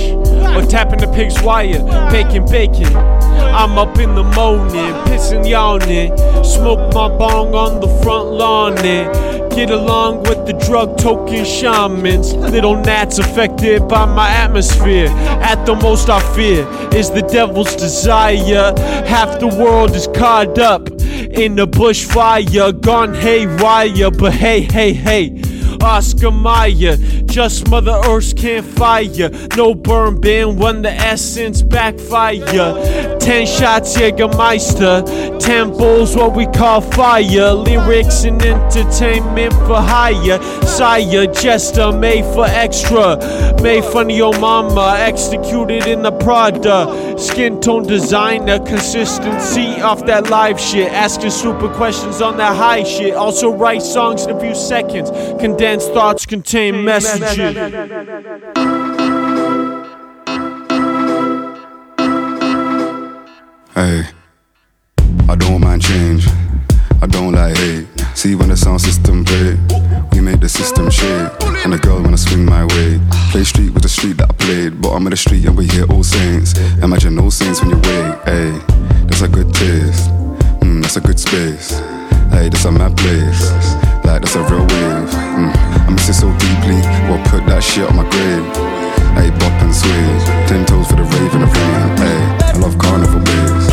Or 0.57 0.62
tapping 0.64 1.00
the 1.00 1.12
pig's 1.14 1.42
wire, 1.42 1.78
baking 2.11 2.46
bacon. 2.46 2.96
I'm 2.96 3.76
up 3.76 3.98
in 3.98 4.14
the 4.14 4.22
morning, 4.22 4.94
pissing 5.05 5.46
yawning. 5.46 6.16
Smoke 6.42 6.94
my 6.94 7.09
bong 7.09 7.55
on 7.55 7.82
the 7.82 7.88
front 8.03 8.30
lawn 8.30 8.78
and 8.78 9.53
get 9.55 9.70
along 9.70 10.22
with 10.22 10.46
the 10.46 10.55
drug 10.55 10.96
token 10.96 11.44
shamans. 11.44 12.32
Little 12.32 12.74
gnats 12.82 13.18
affected 13.18 13.86
by 13.88 14.07
my 14.07 14.30
atmosphere. 14.30 15.09
At 15.42 15.66
the 15.66 15.74
most, 15.74 16.09
I 16.09 16.20
fear 16.34 16.66
is 16.94 17.11
the 17.11 17.20
devil's 17.20 17.76
desire. 17.76 18.72
Half 19.07 19.38
the 19.38 19.48
world 19.48 19.94
is 19.94 20.07
caught 20.14 20.59
up 20.59 20.88
in 20.88 21.57
the 21.57 21.66
bushfire, 21.66 22.80
gone 22.80 23.12
haywire. 23.12 24.11
But 24.11 24.32
hey, 24.32 24.62
hey, 24.62 24.94
hey. 24.94 25.41
Oscar 25.83 26.30
Mayer. 26.30 26.97
Just 27.26 27.68
Mother 27.68 28.01
Earth's 28.07 28.33
can't 28.33 28.64
fire. 28.64 29.30
No 29.57 29.74
burn 29.74 30.20
bin 30.20 30.57
when 30.57 30.83
the 30.83 30.91
essence 30.91 31.62
backfire. 31.62 33.18
Ten 33.18 33.47
shots 33.47 33.97
Jägermeister. 33.97 35.39
Ten 35.39 35.70
bowls 35.70 36.14
what 36.14 36.35
we 36.35 36.47
call 36.47 36.80
fire. 36.80 37.53
Lyrics 37.53 38.24
and 38.24 38.43
entertainment 38.43 39.53
for 39.66 39.80
hire. 39.80 40.41
Sire, 40.66 41.26
jester 41.26 41.93
made 41.93 42.24
for 42.35 42.47
extra. 42.47 43.16
Made 43.62 43.85
fun 43.85 44.11
of 44.11 44.16
your 44.16 44.39
mama. 44.39 44.97
Executed 44.99 45.87
in 45.87 46.03
the 46.03 46.12
Prada. 46.12 47.18
Skin 47.18 47.61
tone 47.61 47.87
designer. 47.87 48.59
Consistency 48.59 49.80
off 49.80 50.05
that 50.07 50.30
live 50.30 50.61
shit. 50.61 50.93
Asking 50.93 51.30
super 51.30 51.68
questions 51.74 52.20
on 52.20 52.37
that 52.37 52.57
high 52.57 52.85
shit. 52.85 53.14
Also 53.14 53.53
write 53.53 53.83
songs 53.83 54.24
in 54.24 54.37
a 54.37 54.41
few 54.41 54.55
seconds. 54.55 55.11
Condensed 55.73 55.95
thoughts 55.95 56.27
contain 56.27 56.85
messages. 56.85 57.57
Hey, 63.75 64.05
I 65.31 65.35
don't 65.35 65.62
mind 65.62 65.81
change. 65.81 66.27
I 67.01 67.07
don't 67.07 67.33
like 67.33 67.57
hate. 67.57 67.87
See 68.12 68.35
when 68.35 68.51
the 68.51 68.57
sound 68.59 68.83
system 68.83 69.25
play, 69.25 69.57
we 70.12 70.20
make 70.20 70.41
the 70.41 70.49
system 70.51 70.91
shake. 70.91 71.31
And 71.64 71.73
the 71.73 71.79
girl 71.79 72.03
wanna 72.03 72.18
swing 72.18 72.45
my 72.45 72.66
way. 72.66 73.01
Play 73.31 73.45
street 73.45 73.70
with 73.70 73.83
the 73.83 73.89
street 73.89 74.18
that 74.18 74.29
I 74.29 74.35
played. 74.35 74.83
Bottom 74.83 75.07
of 75.07 75.12
the 75.12 75.16
street 75.16 75.47
and 75.47 75.57
we 75.57 75.68
hear 75.68 75.91
all 75.91 76.05
saints. 76.05 76.53
Imagine 76.83 77.14
no 77.14 77.31
saints 77.31 77.62
when 77.62 77.70
you 77.70 77.77
wake. 77.77 78.18
Hey, 78.27 78.51
that's 79.07 79.23
a 79.23 79.29
good 79.29 79.55
taste. 79.55 80.11
Mm, 80.61 80.83
that's 80.83 80.99
a 80.99 81.01
good 81.01 81.18
space. 81.18 81.81
Hey, 82.29 82.51
that's 82.51 82.66
a 82.66 82.73
mad 82.73 82.95
place. 82.95 84.01
Like 84.12 84.20
that's 84.20 84.36
a 84.36 84.44
real 84.44 84.60
wave. 84.68 85.08
Mm, 85.40 85.56
I 85.56 85.88
miss 85.88 86.06
it 86.10 86.20
so 86.20 86.28
deeply. 86.36 86.76
Well, 87.08 87.16
put 87.32 87.48
that 87.48 87.64
shit 87.64 87.88
on 87.88 87.96
my 87.96 88.04
grave. 88.12 88.44
Hey, 89.16 89.32
bop 89.40 89.56
and 89.64 89.72
sway. 89.72 90.04
Ten 90.44 90.68
toes 90.68 90.84
for 90.84 91.00
the 91.00 91.08
rave 91.16 91.32
and 91.32 91.40
the 91.40 91.48
rain. 91.48 91.80
Hey, 91.96 92.20
I 92.44 92.60
love 92.60 92.76
carnival 92.76 93.24
waves. 93.24 93.72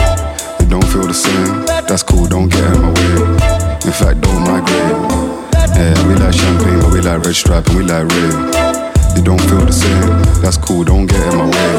You 0.64 0.72
don't 0.72 0.88
feel 0.88 1.04
the 1.04 1.14
same. 1.14 1.68
That's 1.92 2.08
cool, 2.08 2.24
don't 2.24 2.48
get 2.48 2.64
in 2.72 2.80
my 2.80 2.88
way. 2.88 3.20
In 3.84 3.92
fact, 3.92 4.24
don't 4.24 4.40
migrate. 4.48 4.96
Yeah, 5.76 5.92
we 6.08 6.16
like 6.16 6.32
champagne, 6.32 6.88
but 6.88 6.96
we 6.96 7.04
like 7.04 7.20
red 7.20 7.36
stripe 7.36 7.68
and 7.68 7.76
we 7.76 7.84
like 7.84 8.08
red. 8.08 8.32
You 9.20 9.24
don't 9.28 9.44
feel 9.44 9.68
the 9.68 9.76
same. 9.76 10.24
That's 10.40 10.56
cool, 10.56 10.88
don't 10.88 11.04
get 11.04 11.20
in 11.20 11.36
my 11.36 11.52
way. 11.52 11.76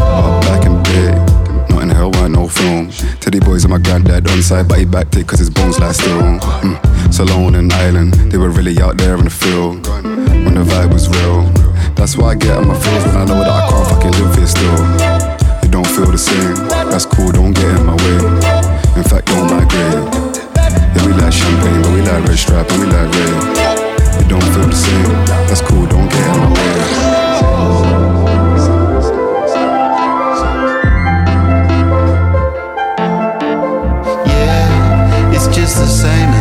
Up 0.00 0.40
back 0.48 0.64
bed. 0.88 1.20
Not 1.68 1.82
in 1.84 1.90
hell, 1.92 2.16
want 2.16 2.32
no 2.32 2.48
film. 2.48 2.88
Teddy 3.20 3.40
boys 3.40 3.68
and 3.68 3.76
my 3.76 3.78
granddad 3.78 4.24
on 4.24 4.40
side, 4.40 4.68
but 4.72 4.78
he 4.78 4.86
backed 4.88 5.20
it 5.20 5.28
cause 5.28 5.38
his 5.38 5.50
bones 5.50 5.78
lie 5.78 5.92
still. 5.92 6.40
Mm. 6.64 6.90
Salone 7.20 7.54
and 7.56 7.70
Island, 7.70 8.14
they 8.32 8.38
were 8.38 8.48
really 8.48 8.80
out 8.80 8.96
there 8.96 9.14
in 9.18 9.24
the 9.24 9.30
field. 9.30 9.86
When 9.86 10.54
the 10.54 10.64
vibe 10.64 10.90
was 10.90 11.06
real. 11.06 11.42
That's 11.92 12.16
why 12.16 12.30
I 12.30 12.34
get 12.34 12.56
on 12.56 12.68
my 12.68 12.72
feels 12.80 13.04
when 13.04 13.14
I 13.14 13.24
know 13.26 13.44
that 13.44 13.60
I 13.60 13.68
can't 13.68 13.86
fucking 13.92 14.12
live 14.16 14.36
here 14.36 14.46
still. 14.46 14.80
You 15.60 15.68
don't 15.68 15.86
feel 15.86 16.10
the 16.10 16.16
same. 16.16 16.54
That's 16.88 17.04
cool, 17.04 17.30
don't 17.30 17.52
get 17.52 17.76
in 17.76 17.84
my 17.84 17.92
way. 17.92 18.24
In 18.96 19.04
fact, 19.04 19.26
don't 19.26 19.52
migrate. 19.52 20.00
Yeah, 20.96 21.04
we 21.04 21.12
like 21.12 21.34
champagne, 21.34 21.82
but 21.84 21.92
we 21.92 22.00
like 22.00 22.24
red 22.24 22.38
stripe 22.38 22.70
and 22.72 22.80
we 22.80 22.86
like 22.88 23.12
red. 23.12 23.36
You 24.16 24.26
don't 24.32 24.48
feel 24.56 24.68
the 24.72 24.80
same. 24.80 25.12
That's 25.44 25.60
cool, 25.60 25.84
don't 25.92 26.08
get 26.08 26.24
in 26.24 26.40
my 26.40 26.48
way. 26.56 26.72
Yeah, 34.24 35.36
it's 35.36 35.48
just 35.54 35.76
the 35.76 35.84
same 35.84 36.39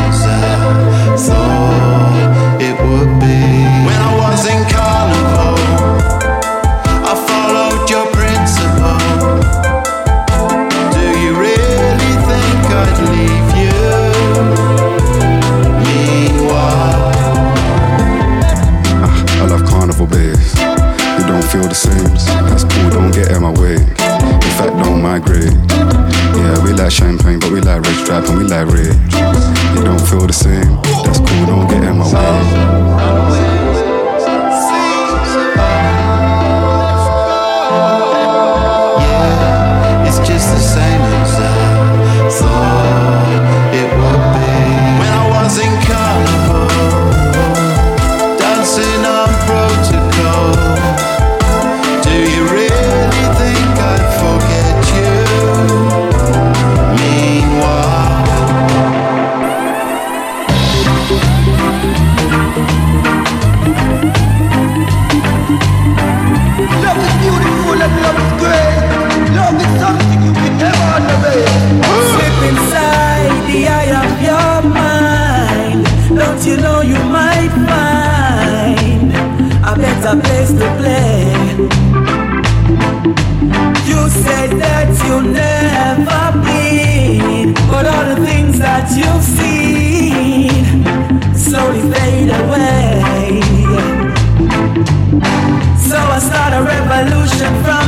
and 28.27 28.37
we 28.37 28.43
like 28.43 28.67
red. 28.67 28.95
You 29.75 29.83
don't 29.83 30.01
feel 30.01 30.27
the 30.27 30.33
same. 30.33 30.75
That's 31.05 31.19
cool, 31.19 31.45
don't 31.45 31.67
get 31.69 31.83
in 31.83 31.97
my 31.97 32.05
way. 32.05 32.68
Place 80.49 80.59
to 80.59 80.67
play? 80.77 81.25
You 83.87 84.09
said 84.09 84.51
that 84.59 84.89
you'll 85.05 85.21
never 85.21 86.23
bleed, 86.43 87.55
but 87.69 87.85
all 87.85 88.15
the 88.15 88.25
things 88.25 88.59
that 88.59 88.89
you've 88.97 89.23
seen 89.23 90.83
slowly 91.35 91.81
fade 91.91 92.29
away. 92.29 93.41
So 95.87 95.97
I 95.97 96.19
start 96.19 96.53
a 96.53 96.61
revolution 96.63 97.63
from 97.63 97.78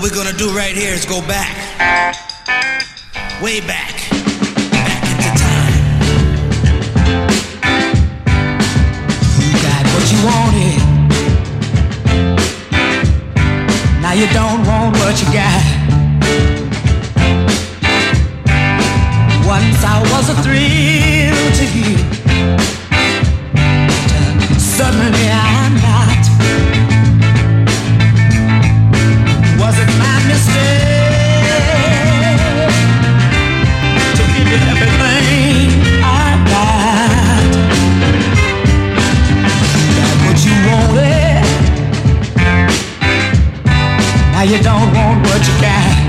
what 0.00 0.10
we're 0.10 0.16
gonna 0.16 0.36
do 0.36 0.50
right 0.56 0.74
here 0.74 0.94
is 0.94 1.04
go 1.04 1.20
back. 1.22 1.54
Way 3.42 3.60
back. 3.60 3.94
Back 4.70 5.02
into 5.10 5.30
time. 5.38 5.74
You 9.40 9.52
got 9.66 9.84
what 9.92 10.04
you 10.12 10.20
wanted. 10.30 10.80
Now 14.00 14.12
you 14.12 14.26
don't 14.32 14.66
want 14.66 14.96
what 14.96 15.20
you 15.20 15.28
got. 15.32 15.64
Once 19.46 19.84
I 19.84 20.00
was 20.12 20.30
a 20.30 20.42
three. 20.42 21.09
don't 44.62 44.92
want 44.94 45.26
what 45.26 45.46
you 45.46 45.60
got. 45.60 45.99